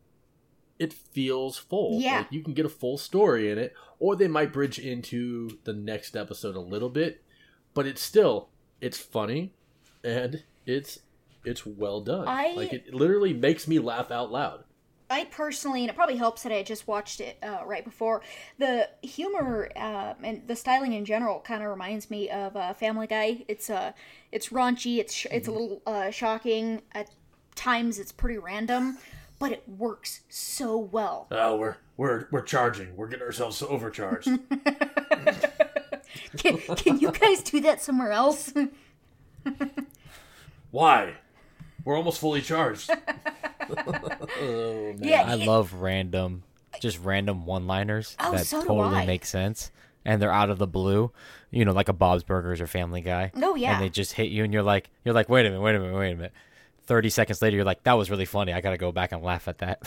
[0.77, 1.99] it feels full.
[2.01, 2.17] Yeah.
[2.19, 5.71] Like you can get a full story in it, or they might bridge into the
[5.73, 7.23] next episode a little bit,
[7.73, 8.49] but it's still
[8.81, 9.53] it's funny
[10.03, 10.99] and it's
[11.45, 12.27] it's well done.
[12.27, 14.64] I- Like it literally makes me laugh out loud.
[15.09, 18.21] I personally, and it probably helps that I just watched it uh, right before.
[18.57, 23.07] The humor uh, and the styling in general kind of reminds me of uh, Family
[23.07, 23.45] Guy.
[23.47, 23.91] It's uh,
[24.31, 24.97] it's raunchy.
[24.97, 27.09] It's sh- it's a little uh, shocking at
[27.55, 27.99] times.
[27.99, 28.97] It's pretty random,
[29.39, 31.27] but it works so well.
[31.31, 32.95] Oh, we're we're we're charging.
[32.95, 34.29] We're getting ourselves overcharged.
[36.37, 38.53] Can, can you guys do that somewhere else?
[40.71, 41.15] Why?
[41.83, 42.89] We're almost fully charged.
[43.69, 46.43] oh, yeah, I it- love random,
[46.81, 49.05] just random one-liners Oh, that so totally I.
[49.05, 49.71] make sense,
[50.03, 51.11] and they're out of the blue.
[51.51, 53.31] You know, like a Bob's Burgers or Family Guy.
[53.35, 53.73] Oh, yeah.
[53.75, 55.79] And they just hit you, and you're like, you're like, wait a minute, wait a
[55.79, 56.33] minute, wait a minute.
[56.85, 58.51] Thirty seconds later, you're like, that was really funny.
[58.53, 59.81] I gotta go back and laugh at that.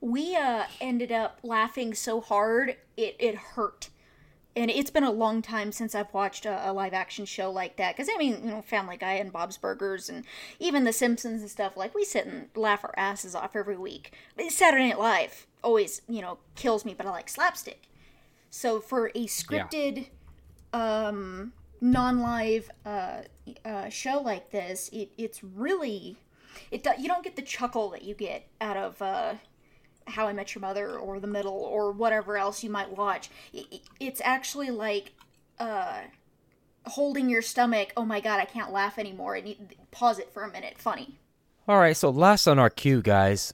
[0.00, 3.88] we uh ended up laughing so hard it it hurt
[4.58, 7.76] and it's been a long time since i've watched a, a live action show like
[7.76, 10.24] that because i mean you know family guy and bob's burgers and
[10.58, 14.12] even the simpsons and stuff like we sit and laugh our asses off every week.
[14.48, 17.82] Saturday night live always you know kills me but i like slapstick.
[18.50, 20.06] So for a scripted
[20.72, 23.22] um non-live uh,
[23.64, 26.18] uh show like this it it's really
[26.70, 29.34] it you don't get the chuckle that you get out of uh
[30.08, 33.30] How I Met Your Mother or The Middle or whatever else you might watch.
[34.00, 35.12] It's actually like
[35.58, 36.00] uh,
[36.86, 37.92] holding your stomach.
[37.96, 39.34] Oh my god, I can't laugh anymore.
[39.34, 39.56] And you
[39.90, 40.78] pause it for a minute.
[40.78, 41.18] Funny.
[41.66, 43.52] All right, so last on our queue, guys,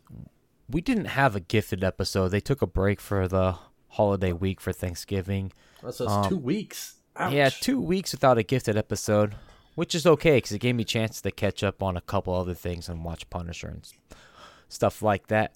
[0.70, 2.28] we didn't have a gifted episode.
[2.28, 3.57] They took a break for the
[3.88, 5.52] holiday week for Thanksgiving.
[5.82, 6.94] That's um, two weeks.
[7.16, 7.32] Ouch.
[7.32, 9.34] Yeah, two weeks without a gifted episode,
[9.74, 12.34] which is okay because it gave me a chance to catch up on a couple
[12.34, 13.88] other things and watch Punisher and
[14.68, 15.55] stuff like that.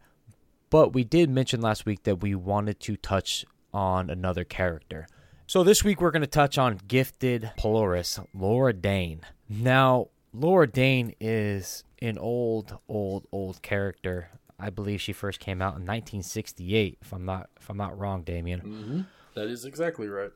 [0.71, 5.07] But we did mention last week that we wanted to touch on another character.
[5.47, 9.21] So this week we're going to touch on gifted Polaris, Lorna Dane.
[9.49, 14.29] Now, Lorna Dane is an old, old, old character.
[14.61, 18.23] I believe she first came out in 1968, if I'm not if I'm not wrong,
[18.23, 18.61] Damien.
[18.61, 19.01] Mm-hmm.
[19.35, 20.33] That is exactly right.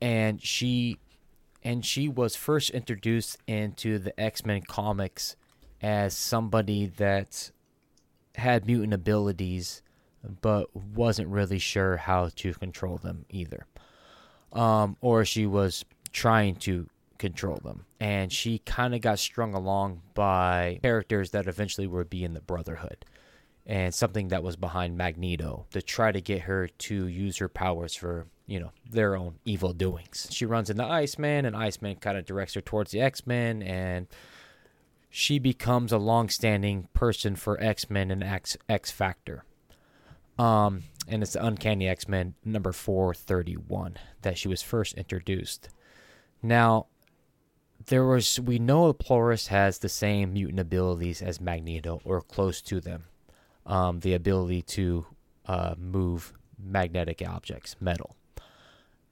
[0.00, 0.98] And she
[1.64, 5.36] and she was first introduced into the X-Men comics
[5.80, 7.50] as somebody that
[8.34, 9.82] had mutant abilities
[10.40, 13.66] but wasn't really sure how to control them either.
[14.52, 16.86] Um, or she was trying to
[17.18, 17.86] control them.
[18.00, 22.40] And she kind of got strung along by characters that eventually would be in the
[22.40, 23.04] Brotherhood
[23.64, 27.94] and something that was behind Magneto to try to get her to use her powers
[27.94, 30.26] for, you know, their own evil doings.
[30.30, 34.08] She runs into Iceman, and Iceman kind of directs her towards the X Men, and
[35.14, 39.44] she becomes a long standing person for X Men and X, X Factor.
[40.38, 45.68] Um, and it's the Uncanny X Men number 431 that she was first introduced.
[46.42, 46.86] Now,
[47.84, 52.80] there was we know Polaris has the same mutant abilities as Magneto or close to
[52.80, 53.04] them
[53.66, 55.06] um, the ability to
[55.44, 58.16] uh, move magnetic objects, metal.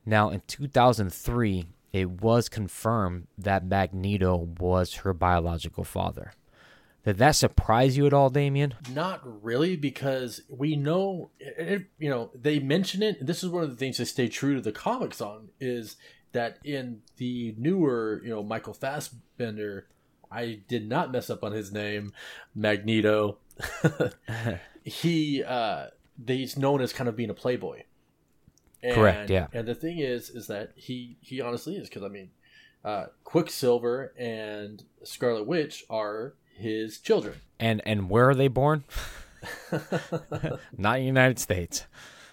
[0.07, 6.33] Now, in 2003, it was confirmed that Magneto was her biological father.
[7.05, 8.75] Did that surprise you at all, Damien?
[8.93, 13.25] Not really, because we know, it, you know, they mention it.
[13.25, 15.97] This is one of the things they stay true to the comics on is
[16.33, 19.87] that in the newer, you know, Michael Fassbender,
[20.31, 22.13] I did not mess up on his name,
[22.55, 23.39] Magneto.
[24.85, 25.87] he uh,
[26.27, 27.83] he's known as kind of being a playboy.
[28.83, 29.31] And, Correct.
[29.31, 29.49] Yeah.
[29.53, 32.31] And the thing is, is that he he honestly is because I mean,
[32.85, 37.37] uh, Quicksilver and Scarlet Witch are his children.
[37.59, 38.85] And and where are they born?
[40.77, 41.87] Not in the United States.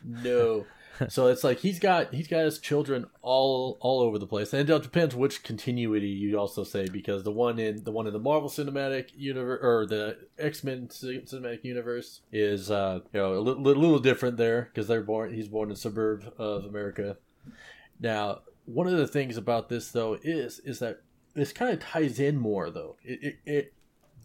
[0.04, 0.66] No.
[1.10, 4.70] so it's like he's got he's got his children all all over the place, and
[4.70, 8.20] it depends which continuity you also say because the one in the one in the
[8.20, 13.62] Marvel Cinematic Universe or the X Men Cinematic Universe is uh you know a little,
[13.64, 17.18] little different there because they're born he's born in suburb of America.
[18.00, 21.02] Now, one of the things about this though is is that
[21.34, 22.98] this kind of ties in more though.
[23.04, 23.74] It it, it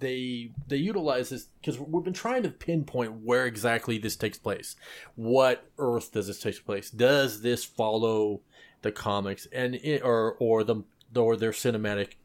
[0.02, 4.76] they they utilize this because we've been trying to pinpoint where exactly this takes place.
[5.14, 6.90] What Earth does this take place?
[6.90, 8.42] Does this follow
[8.82, 10.82] the comics and it, or or the
[11.16, 12.16] or their cinematic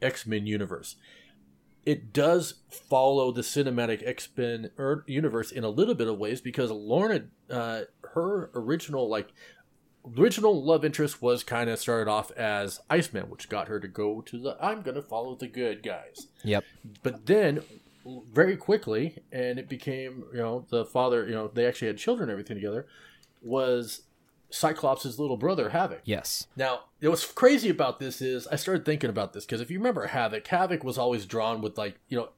[0.00, 0.96] X Men universe?
[1.84, 4.70] It does follow the cinematic X Men
[5.06, 7.82] universe in a little bit of ways because Lorna, uh,
[8.14, 9.32] her original like
[10.18, 14.20] original love interest was kind of started off as Iceman, which got her to go
[14.22, 16.28] to the I'm going to follow the good guys.
[16.44, 16.64] Yep.
[17.02, 17.62] But then
[18.32, 22.30] very quickly, and it became, you know, the father, you know, they actually had children
[22.30, 22.86] everything together,
[23.42, 24.02] was
[24.50, 26.00] Cyclops' little brother, Havoc.
[26.04, 26.46] Yes.
[26.56, 30.06] Now, what's crazy about this is I started thinking about this because if you remember
[30.06, 32.30] Havoc, Havoc was always drawn with like, you know,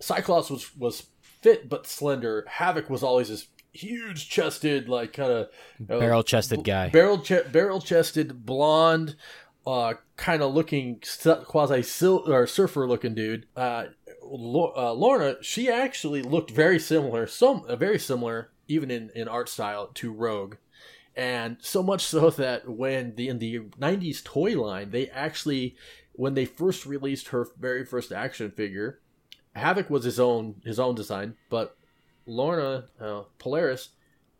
[0.00, 2.44] Cyclops was was fit but slender.
[2.48, 5.48] Havoc was always this huge chested, like kind of
[5.90, 9.16] uh, barrel chested guy, barrel ch- barrel chested, blonde,
[9.66, 11.02] uh, kind of looking
[11.44, 13.46] quasi surfer looking dude.
[13.56, 13.86] Uh,
[14.22, 19.48] uh, Lorna, she actually looked very similar, some uh, very similar, even in, in art
[19.48, 20.56] style to Rogue,
[21.16, 25.76] and so much so that when the in the '90s toy line, they actually
[26.12, 29.00] when they first released her very first action figure,
[29.54, 31.76] Havoc was his own his own design, but
[32.26, 33.90] Lorna uh, Polaris,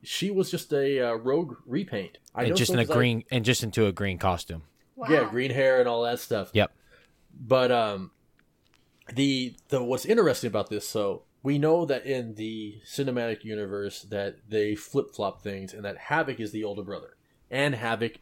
[0.03, 2.18] she was just a uh, rogue repaint.
[2.35, 4.62] I and just in a green I, and just into a green costume.
[4.97, 5.09] Wow.
[5.11, 6.51] Yeah, green hair and all that stuff.
[6.53, 6.72] Yep.
[7.39, 8.11] But um,
[9.12, 14.37] the the what's interesting about this, so we know that in the cinematic universe that
[14.49, 17.16] they flip flop things, and that Havoc is the older brother,
[17.51, 18.18] and Havoc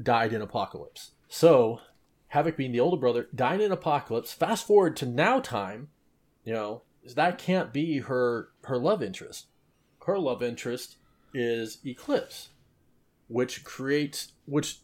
[0.00, 1.12] died in Apocalypse.
[1.28, 1.80] So
[2.28, 4.32] Havoc being the older brother died in Apocalypse.
[4.32, 5.88] Fast forward to now time,
[6.44, 6.82] you know,
[7.14, 9.46] that can't be her her love interest.
[10.06, 10.96] Her love interest
[11.34, 12.50] is Eclipse,
[13.28, 14.80] which creates which,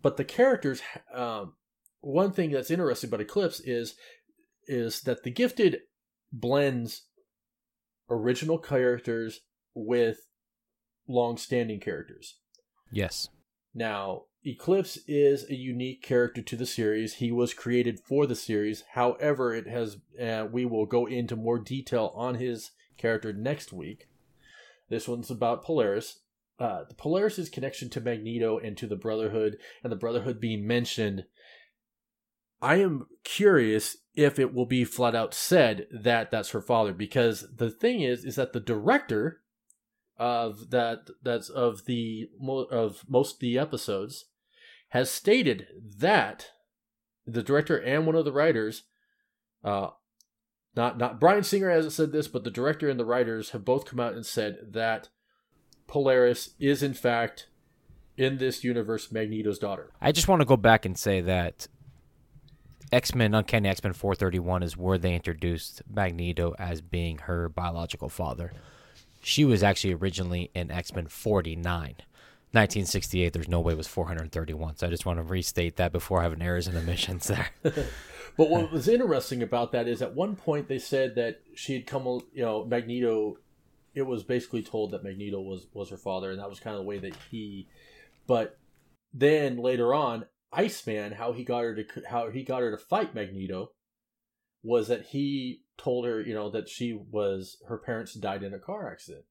[0.00, 0.80] but the characters.
[1.12, 1.54] Um,
[2.00, 3.94] one thing that's interesting about Eclipse is
[4.66, 5.80] is that the gifted
[6.32, 7.04] blends
[8.10, 9.40] original characters
[9.74, 10.18] with
[11.08, 12.36] long-standing characters.
[12.92, 13.28] Yes.
[13.74, 17.14] Now, Eclipse is a unique character to the series.
[17.14, 18.82] He was created for the series.
[18.92, 24.08] However, it has uh, we will go into more detail on his character next week.
[24.88, 26.20] This one's about Polaris.
[26.58, 31.24] Uh, Polaris's connection to Magneto and to the Brotherhood, and the Brotherhood being mentioned.
[32.62, 37.44] I am curious if it will be flat out said that that's her father, because
[37.54, 39.42] the thing is, is that the director
[40.16, 42.30] of that that's of the
[42.72, 44.24] of most of the episodes
[44.88, 45.66] has stated
[45.98, 46.48] that
[47.26, 48.84] the director and one of the writers
[49.64, 49.88] uh
[50.74, 53.84] not not Bryan Singer hasn't said this but the director and the writers have both
[53.84, 55.08] come out and said that
[55.86, 57.48] Polaris is in fact
[58.16, 59.92] in this universe Magneto's daughter.
[60.00, 61.68] I just want to go back and say that
[62.90, 68.52] X-Men Uncanny X-Men 431 is where they introduced Magneto as being her biological father.
[69.20, 71.96] She was actually originally in X Men 49.
[72.52, 74.76] 1968, there's no way it was 431.
[74.76, 77.48] So I just want to restate that before having errors and omissions there.
[77.62, 81.86] but what was interesting about that is at one point they said that she had
[81.86, 83.36] come, you know, Magneto.
[83.94, 86.82] It was basically told that Magneto was was her father, and that was kind of
[86.82, 87.68] the way that he.
[88.26, 88.58] But
[89.12, 93.14] then later on, Iceman, how he got her to how he got her to fight
[93.14, 93.72] Magneto,
[94.62, 98.58] was that he told her, you know, that she was her parents died in a
[98.58, 99.24] car accident.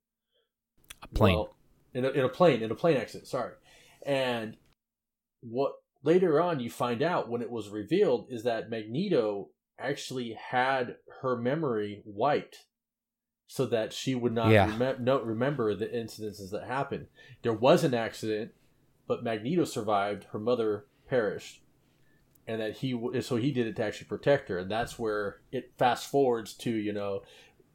[1.01, 1.35] A plane.
[1.35, 1.56] Well,
[1.93, 3.53] in a, in a plane, in a plane accident, sorry.
[4.05, 4.57] And
[5.41, 5.73] what
[6.03, 11.35] later on you find out when it was revealed is that Magneto actually had her
[11.35, 12.65] memory wiped
[13.47, 14.75] so that she would not yeah.
[14.77, 17.07] rem- no, remember the incidences that happened.
[17.43, 18.51] There was an accident,
[19.07, 20.25] but Magneto survived.
[20.31, 21.61] Her mother perished
[22.47, 25.71] and that he so he did it to actually protect her and that's where it
[25.77, 27.21] fast forwards to you know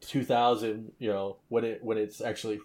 [0.00, 2.58] 2000 you know when it when it's actually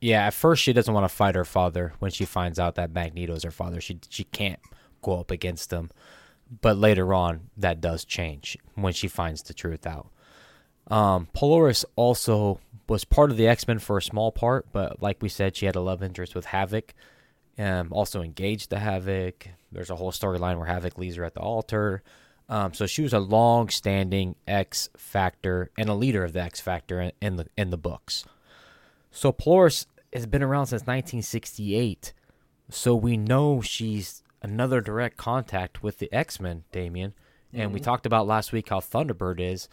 [0.00, 2.92] yeah at first she doesn't want to fight her father when she finds out that
[2.92, 4.60] magneto's her father she she can't
[5.02, 5.90] go up against him
[6.60, 10.08] but later on that does change when she finds the truth out
[10.90, 15.28] um, Polaris also was part of the X-Men for a small part but like we
[15.28, 16.94] said she had a love interest with Havoc
[17.58, 19.48] um, also engaged to Havoc.
[19.72, 22.02] There's a whole storyline where Havoc leaves her at the altar.
[22.48, 27.00] Um, so she was a long-standing X Factor and a leader of the X Factor
[27.00, 28.24] in, in the in the books.
[29.10, 32.12] So Polaris has been around since 1968.
[32.70, 37.14] So we know she's another direct contact with the X Men, Damien.
[37.52, 37.74] And mm-hmm.
[37.74, 39.68] we talked about last week how Thunderbird is.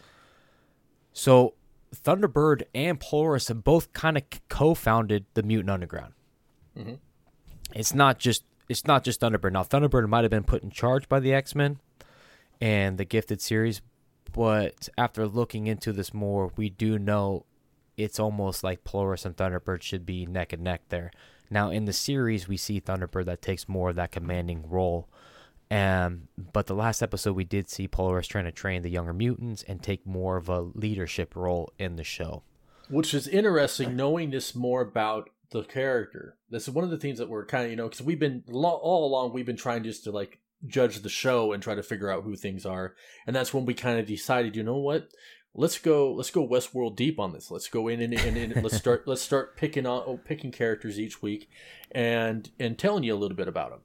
[1.12, 1.54] So
[1.94, 6.14] Thunderbird and Polaris have both kind of co-founded the Mutant Underground.
[6.76, 6.94] Mm-hmm
[7.74, 9.52] it's not just it's not just Thunderbird.
[9.52, 11.78] Now Thunderbird might have been put in charge by the X Men
[12.60, 13.80] and the Gifted series,
[14.32, 17.44] but after looking into this more, we do know
[17.96, 21.10] it's almost like Polaris and Thunderbird should be neck and neck there.
[21.50, 25.08] Now in the series, we see Thunderbird that takes more of that commanding role.
[25.70, 29.64] Um, but the last episode, we did see Polaris trying to train the younger mutants
[29.64, 32.42] and take more of a leadership role in the show.
[32.88, 36.36] Which is interesting, knowing this more about the character.
[36.50, 38.44] This is one of the things that we're kind of you know because we've been
[38.52, 42.10] all along we've been trying just to like judge the show and try to figure
[42.10, 42.94] out who things are,
[43.26, 45.08] and that's when we kind of decided, you know what,
[45.56, 47.50] let's go let's go Westworld deep on this.
[47.50, 51.00] Let's go in and, and, and let's start let's start picking on oh, picking characters
[51.00, 51.50] each week,
[51.90, 53.80] and and telling you a little bit about them.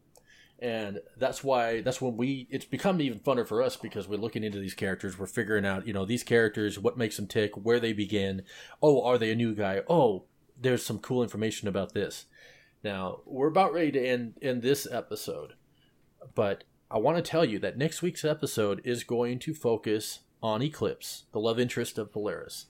[0.59, 4.43] And that's why that's when we it's become even funner for us because we're looking
[4.43, 5.17] into these characters.
[5.17, 8.43] We're figuring out you know these characters, what makes them tick, where they begin.
[8.81, 9.81] Oh, are they a new guy?
[9.89, 10.25] Oh,
[10.59, 12.25] there's some cool information about this.
[12.83, 15.53] Now, we're about ready to end, end this episode,
[16.33, 20.61] but I want to tell you that next week's episode is going to focus on
[20.61, 22.65] Eclipse, the love interest of Polaris.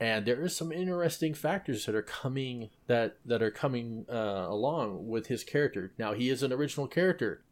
[0.00, 5.06] And there is some interesting factors that are coming that that are coming uh, along
[5.06, 5.92] with his character.
[5.98, 7.44] Now he is an original character,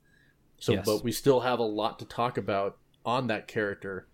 [0.58, 0.84] so yes.
[0.84, 4.08] but we still have a lot to talk about on that character,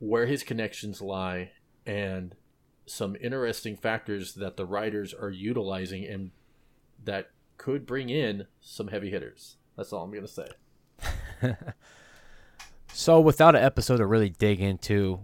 [0.00, 1.52] where his connections lie,
[1.86, 2.34] and
[2.86, 6.30] some interesting factors that the writers are utilizing and
[7.04, 9.56] that could bring in some heavy hitters.
[9.76, 10.48] That's all I'm going to say.
[12.96, 15.20] so, without an episode to really dig into,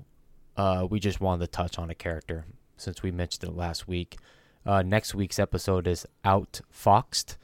[0.59, 2.45] uh, we just wanted to touch on a character
[2.77, 4.19] since we mentioned it last week.
[4.67, 7.37] Uh, next week's episode is Outfoxed.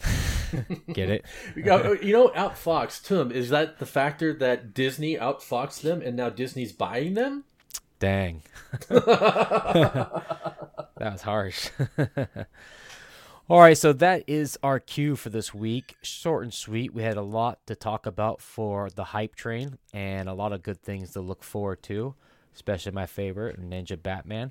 [0.94, 1.26] Get it?
[1.56, 6.72] you know, Outfoxed, Tim, is that the factor that Disney outfoxed them and now Disney's
[6.72, 7.44] buying them?
[7.98, 8.44] Dang.
[8.88, 10.22] that
[10.98, 11.68] was harsh.
[13.48, 15.96] All right, so that is our cue for this week.
[16.02, 16.92] Short and sweet.
[16.92, 20.64] We had a lot to talk about for the hype train and a lot of
[20.64, 22.16] good things to look forward to,
[22.56, 24.50] especially my favorite, Ninja Batman.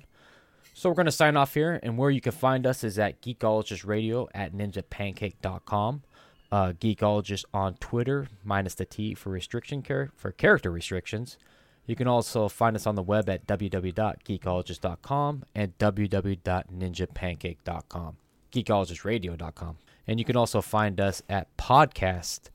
[0.72, 3.20] So we're going to sign off here, and where you can find us is at
[3.20, 6.02] Geekologist Radio at ninjapancake.com.
[6.50, 11.36] Uh, Geekologist on Twitter, minus the T for restriction char- for character restrictions.
[11.84, 18.16] You can also find us on the web at www.geekologist.com and www.ninjapancake.com,
[18.52, 19.78] geekologistradio.com.
[20.06, 22.50] And you can also find us at podcast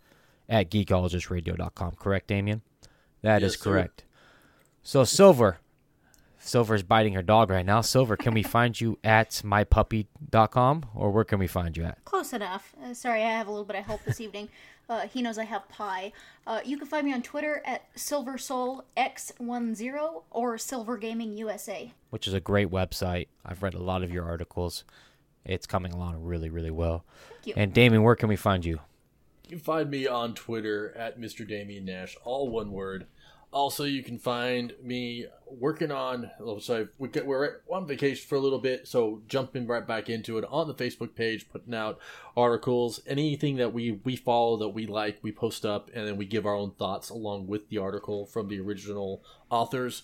[0.48, 1.92] at geekologistradio.com.
[2.00, 2.62] Correct, Damien?
[3.22, 3.72] That is Yes, sir.
[3.72, 4.04] correct.
[4.84, 5.58] So, Silver.
[6.44, 7.82] Silver is biting her dog right now.
[7.82, 12.04] Silver, can we find you at mypuppy.com or where can we find you at?
[12.04, 12.74] Close enough.
[12.84, 14.50] Uh, sorry, I have a little bit of help this evening.
[14.90, 16.12] Uh, he knows I have pie.
[16.48, 21.94] Uh, you can find me on Twitter at SilverSoulX10 or Silver Gaming USA.
[22.10, 23.28] which is a great website.
[23.46, 24.84] I've read a lot of your articles.
[25.46, 27.04] It's coming along really, really well.
[27.30, 27.54] Thank you.
[27.58, 28.80] And Damien, where can we find you?
[29.46, 31.48] You can find me on Twitter at Mr.
[31.48, 33.08] Damien Nash, all one word.
[33.54, 36.32] Also, you can find me working on.
[36.40, 40.10] oh, So we get, we're on vacation for a little bit, so jumping right back
[40.10, 42.00] into it on the Facebook page, putting out
[42.38, 46.26] articles, anything that we we follow that we like, we post up, and then we
[46.26, 50.04] give our own thoughts along with the article from the original authors.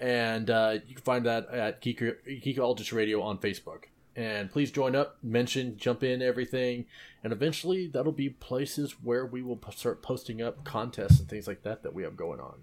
[0.00, 3.84] And uh, you can find that at Geek, Geekologist Radio on Facebook.
[4.16, 6.86] And please join up, mention, jump in, everything
[7.26, 11.64] and eventually that'll be places where we will start posting up contests and things like
[11.64, 12.60] that that we have going on.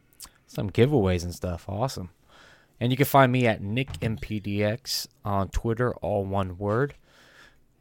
[0.48, 1.68] Some giveaways and stuff.
[1.68, 2.12] Awesome.
[2.80, 6.96] And you can find me at NickMPDX on Twitter, all one word.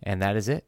[0.03, 0.65] And that is it.